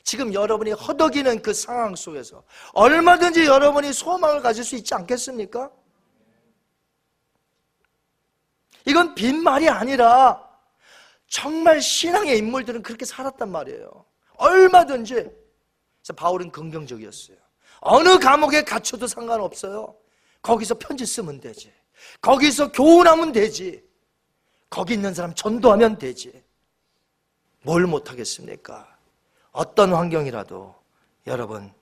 지금 0.02 0.32
여러분이 0.32 0.72
허덕이는 0.72 1.42
그 1.42 1.52
상황 1.52 1.94
속에서 1.94 2.42
얼마든지 2.72 3.44
여러분이 3.44 3.92
소망을 3.92 4.40
가질 4.40 4.64
수 4.64 4.76
있지 4.76 4.94
않겠습니까? 4.94 5.70
이건 8.86 9.14
빈말이 9.14 9.68
아니라 9.68 10.48
정말 11.26 11.82
신앙의 11.82 12.38
인물들은 12.38 12.82
그렇게 12.82 13.04
살았단 13.04 13.50
말이에요. 13.50 14.06
얼마든지. 14.36 15.14
그래서 15.14 16.12
바울은 16.16 16.50
긍정적이었어요. 16.52 17.36
어느 17.80 18.18
감옥에 18.18 18.62
갇혀도 18.62 19.06
상관없어요. 19.06 19.94
거기서 20.40 20.78
편지 20.78 21.04
쓰면 21.04 21.40
되지. 21.40 21.72
거기서 22.20 22.72
교훈하면 22.72 23.32
되지. 23.32 23.82
거기 24.70 24.94
있는 24.94 25.14
사람 25.14 25.34
전도하면 25.34 25.99
되지. 25.99 26.42
뭘 27.62 27.86
못하겠습니까? 27.86 28.86
어떤 29.53 29.92
환경이라도 29.92 30.74
여러분 31.26 31.72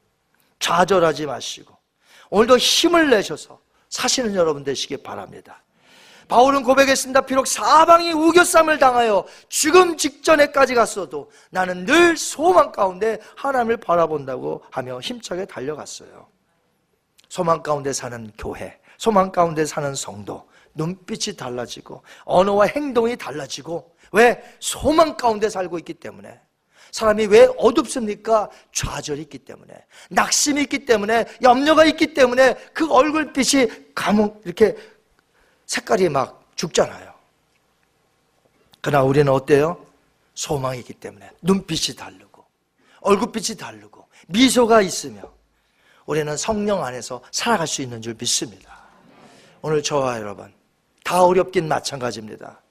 좌절하지 0.58 1.26
마시고 1.26 1.76
오늘도 2.30 2.58
힘을 2.58 3.10
내셔서 3.10 3.60
사시는 3.88 4.34
여러분 4.34 4.64
되시기 4.64 4.96
바랍니다. 4.98 5.62
바울은 6.28 6.64
고백했습니다. 6.64 7.20
비록 7.20 7.46
사방이 7.46 8.12
우겨쌈을 8.12 8.78
당하여 8.78 9.24
죽음 9.48 9.96
직전에까지 9.96 10.74
갔어도 10.74 11.30
나는 11.50 11.84
늘 11.86 12.16
소망 12.16 12.72
가운데 12.72 13.20
하나님을 13.36 13.76
바라본다고 13.76 14.64
하며 14.70 15.00
힘차게 15.00 15.44
달려갔어요. 15.44 16.26
소망 17.28 17.62
가운데 17.62 17.92
사는 17.92 18.32
교회, 18.38 18.78
소망 18.98 19.32
가운데 19.32 19.64
사는 19.64 19.94
성도, 19.94 20.48
눈빛이 20.74 21.36
달라지고 21.36 22.02
언어와 22.24 22.66
행동이 22.66 23.16
달라지고 23.16 23.96
왜 24.12 24.42
소망 24.60 25.16
가운데 25.16 25.48
살고 25.48 25.78
있기 25.78 25.94
때문에 25.94 26.40
사람이 26.92 27.26
왜 27.26 27.48
어둡습니까? 27.58 28.48
좌절이 28.72 29.22
있기 29.22 29.38
때문에 29.38 29.74
낙심이 30.10 30.62
있기 30.62 30.86
때문에 30.86 31.26
염려가 31.42 31.84
있기 31.86 32.14
때문에 32.14 32.54
그 32.72 32.90
얼굴빛이 32.90 33.94
감옥 33.94 34.42
이렇게 34.44 34.76
색깔이 35.66 36.08
막 36.08 36.50
죽잖아요. 36.54 37.12
그러나 38.80 39.04
우리는 39.04 39.30
어때요? 39.30 39.84
소망이 40.34 40.78
있기 40.80 40.94
때문에 40.94 41.30
눈빛이 41.42 41.96
다르고 41.96 42.44
얼굴빛이 43.00 43.58
다르고 43.58 44.06
미소가 44.28 44.80
있으며 44.82 45.32
우리는 46.06 46.36
성령 46.36 46.84
안에서 46.84 47.20
살아갈 47.32 47.66
수 47.66 47.82
있는 47.82 48.00
줄 48.00 48.14
믿습니다. 48.14 48.85
오늘 49.66 49.82
저와 49.82 50.20
여러분 50.20 50.54
다 51.02 51.24
어렵긴 51.24 51.66
마찬가지입니다. 51.66 52.62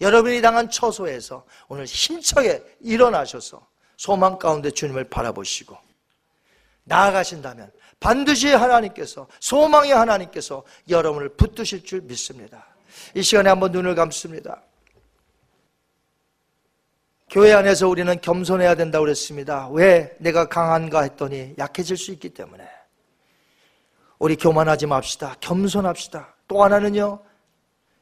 여러분이 0.00 0.40
당한 0.40 0.70
처소에서 0.70 1.44
오늘 1.66 1.86
힘차게 1.86 2.62
일어나셔서 2.78 3.66
소망 3.96 4.38
가운데 4.38 4.70
주님을 4.70 5.10
바라보시고 5.10 5.76
나아가신다면 6.84 7.72
반드시 7.98 8.46
하나님께서 8.46 9.26
소망의 9.40 9.90
하나님께서 9.90 10.62
여러분을 10.88 11.30
붙드실 11.30 11.82
줄 11.82 12.02
믿습니다. 12.02 12.64
이 13.16 13.22
시간에 13.22 13.48
한번 13.48 13.72
눈을 13.72 13.96
감습니다. 13.96 14.62
교회 17.28 17.52
안에서 17.52 17.88
우리는 17.88 18.20
겸손해야 18.20 18.76
된다고 18.76 19.04
그랬습니다. 19.04 19.68
왜 19.70 20.16
내가 20.20 20.48
강한가 20.48 21.02
했더니 21.02 21.56
약해질 21.58 21.96
수 21.96 22.12
있기 22.12 22.28
때문에. 22.28 22.79
우리 24.20 24.36
교만하지 24.36 24.86
맙시다. 24.86 25.34
겸손합시다. 25.40 26.34
또 26.46 26.62
하나는요, 26.62 27.20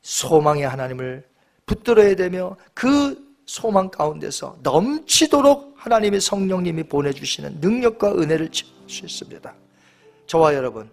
소망의 0.03 0.69
하나님을 0.69 1.25
붙들어야 1.65 2.17
되며 2.17 2.57
그 2.75 3.17
소망 3.47 3.89
가운데서 3.89 4.59
넘치도록 4.63 5.75
하나님의 5.77 6.21
성령님이 6.21 6.83
보내주시는 6.83 7.61
능력과 7.61 8.13
은혜를 8.13 8.51
채울 8.51 8.73
수 8.89 9.05
있습니다. 9.07 9.55
저와 10.27 10.55
여러분, 10.55 10.91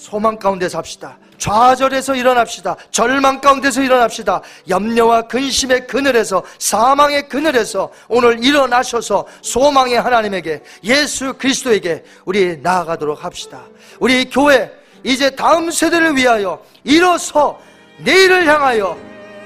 소망 0.00 0.38
가운데 0.38 0.66
삽시다. 0.66 1.18
좌절해서 1.36 2.14
일어납시다. 2.14 2.74
절망 2.90 3.38
가운데서 3.40 3.82
일어납시다. 3.82 4.40
염려와 4.68 5.22
근심의 5.28 5.86
그늘에서 5.86 6.42
사망의 6.58 7.28
그늘에서 7.28 7.90
오늘 8.08 8.42
일어나셔서 8.42 9.26
소망의 9.42 10.00
하나님에게 10.00 10.62
예수 10.84 11.34
그리스도에게 11.34 12.02
우리 12.24 12.56
나아가도록 12.62 13.22
합시다. 13.22 13.60
우리 13.98 14.28
교회 14.30 14.72
이제 15.04 15.28
다음 15.28 15.70
세대를 15.70 16.16
위하여 16.16 16.62
일어서 16.82 17.60
내일을 17.98 18.46
향하여 18.46 18.96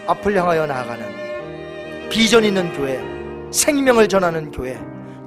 앞을 0.07 0.37
향하여 0.37 0.67
나아가는 0.67 2.09
비전 2.11 2.45
있는 2.45 2.73
교회, 2.75 3.01
생명을 3.51 4.07
전하는 4.07 4.53
교회, 4.53 4.79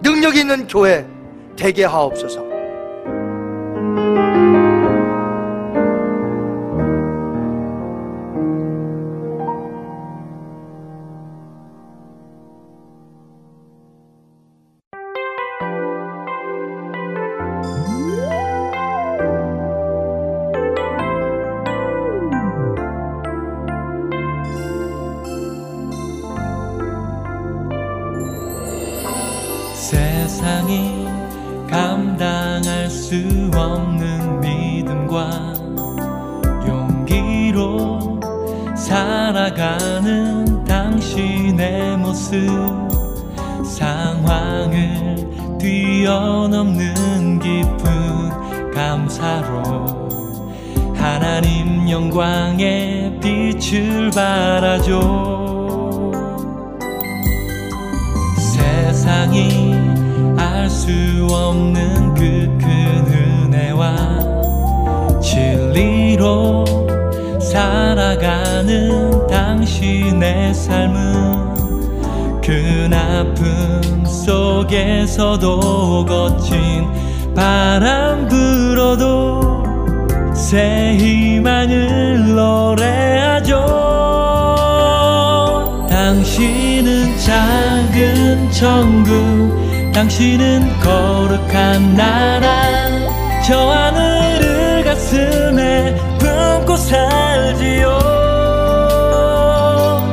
능력 0.01 0.38
있는 0.38 0.67
교회 0.67 1.05
되게 1.57 1.84
하옵소서. 1.84 2.45
알 60.68 60.70
수 60.70 60.92
없는 61.32 62.14
그 62.14 62.58
큰 62.60 63.08
은혜와 63.08 63.96
진리로 65.22 66.66
살아가는 67.39 69.26
당신의 69.28 70.54
삶은 70.54 72.42
그 72.44 72.89
아픔 72.94 74.04
속에서도 74.06 76.06
거친 76.06 76.86
바람 77.34 78.28
불어도 78.28 79.64
새 80.36 80.98
희망을 80.98 82.36
노래하죠. 82.36 83.66
당신은 85.89 87.18
작은 87.20 88.52
천국 88.52 89.67
당신은 89.97 90.79
거룩한 90.79 91.95
나라. 91.95 92.47
저 93.43 93.57
하늘을 93.57 94.83
가슴에 94.83 95.95
품고 96.19 96.78
살지요. 96.78 97.97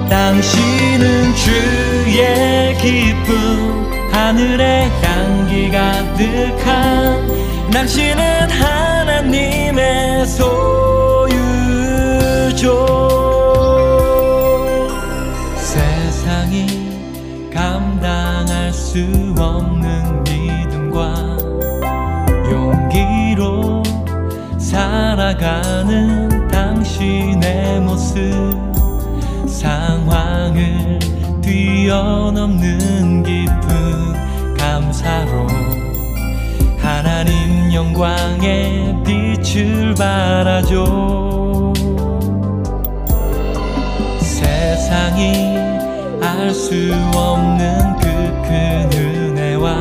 당신은 0.08 1.34
주의 1.34 2.74
기쁨 2.78 3.92
하늘의 4.10 4.90
향기 5.02 5.70
가득한 5.70 7.70
당신은 7.70 8.48
하나님의 8.48 10.26
소유죠 11.26 13.03
살아가는 25.34 26.48
당신의 26.48 27.80
모습 27.80 28.20
상황을 29.46 30.98
뛰어넘는 31.42 33.22
깊은 33.22 34.56
감사로 34.56 35.46
하나님 36.78 37.72
영광의 37.72 39.02
빛을 39.04 39.94
발하죠. 39.94 41.72
세상이 44.20 45.56
알 46.22 46.54
수 46.54 46.92
없는 47.14 47.96
그 47.96 48.14
큰 48.44 48.90
은혜와 48.92 49.80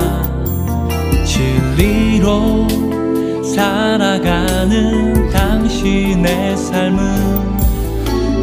진리로 1.26 2.66
살아가는 3.54 5.30
당신의 5.30 6.58
삶은 6.58 7.58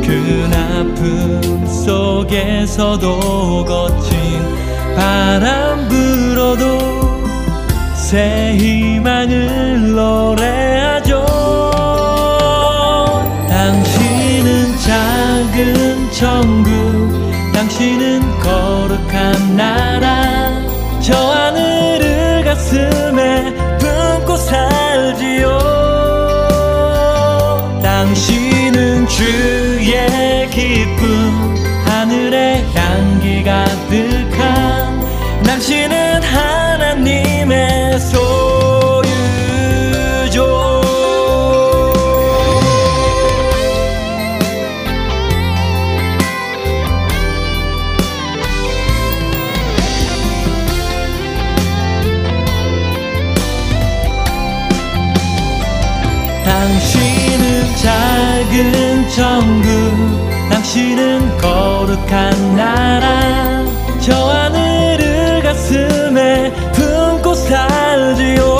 그 0.02 0.48
아픔 0.54 1.66
속에서도 1.66 3.64
거친 3.64 4.14
바람 4.94 5.88
불어도 5.88 6.78
새 7.96 8.56
희망을 8.56 9.94
노래하죠. 9.96 11.26
당신은 13.48 14.78
작은 14.78 16.12
천국 16.12 16.70
당신은 17.52 18.20
거룩한 18.38 19.56
나라. 19.56 20.50
저 21.00 21.16
하늘을 21.16 22.44
가슴에 22.44 23.59
살지요 25.30 25.58
당신은 27.82 29.06
주의 29.06 30.50
기쁨 30.50 31.54
하늘의 31.84 32.64
향기 32.74 33.44
가득한 33.44 35.00
당신 35.44 35.89
천국 59.14 59.66
당신은 60.50 61.38
거룩한 61.38 62.56
나라. 62.56 63.64
저 64.00 64.14
하늘을 64.14 65.42
가슴에 65.42 66.52
품고 66.72 67.34
살지요 67.34 68.59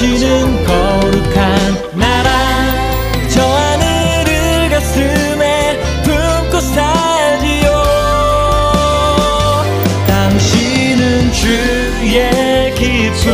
당신은 0.00 0.64
거룩한 0.64 1.90
나라. 1.92 2.30
저 3.28 3.42
하늘을 3.42 4.70
가슴에 4.70 5.78
품고 6.02 6.58
살지요. 6.58 7.68
당신은 10.06 11.32
주의 11.32 12.74
기쁨 12.74 13.26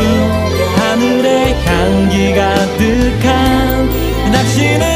하늘의 0.76 1.54
향기 1.64 2.34
가득한 2.34 4.32
당신은 4.32 4.95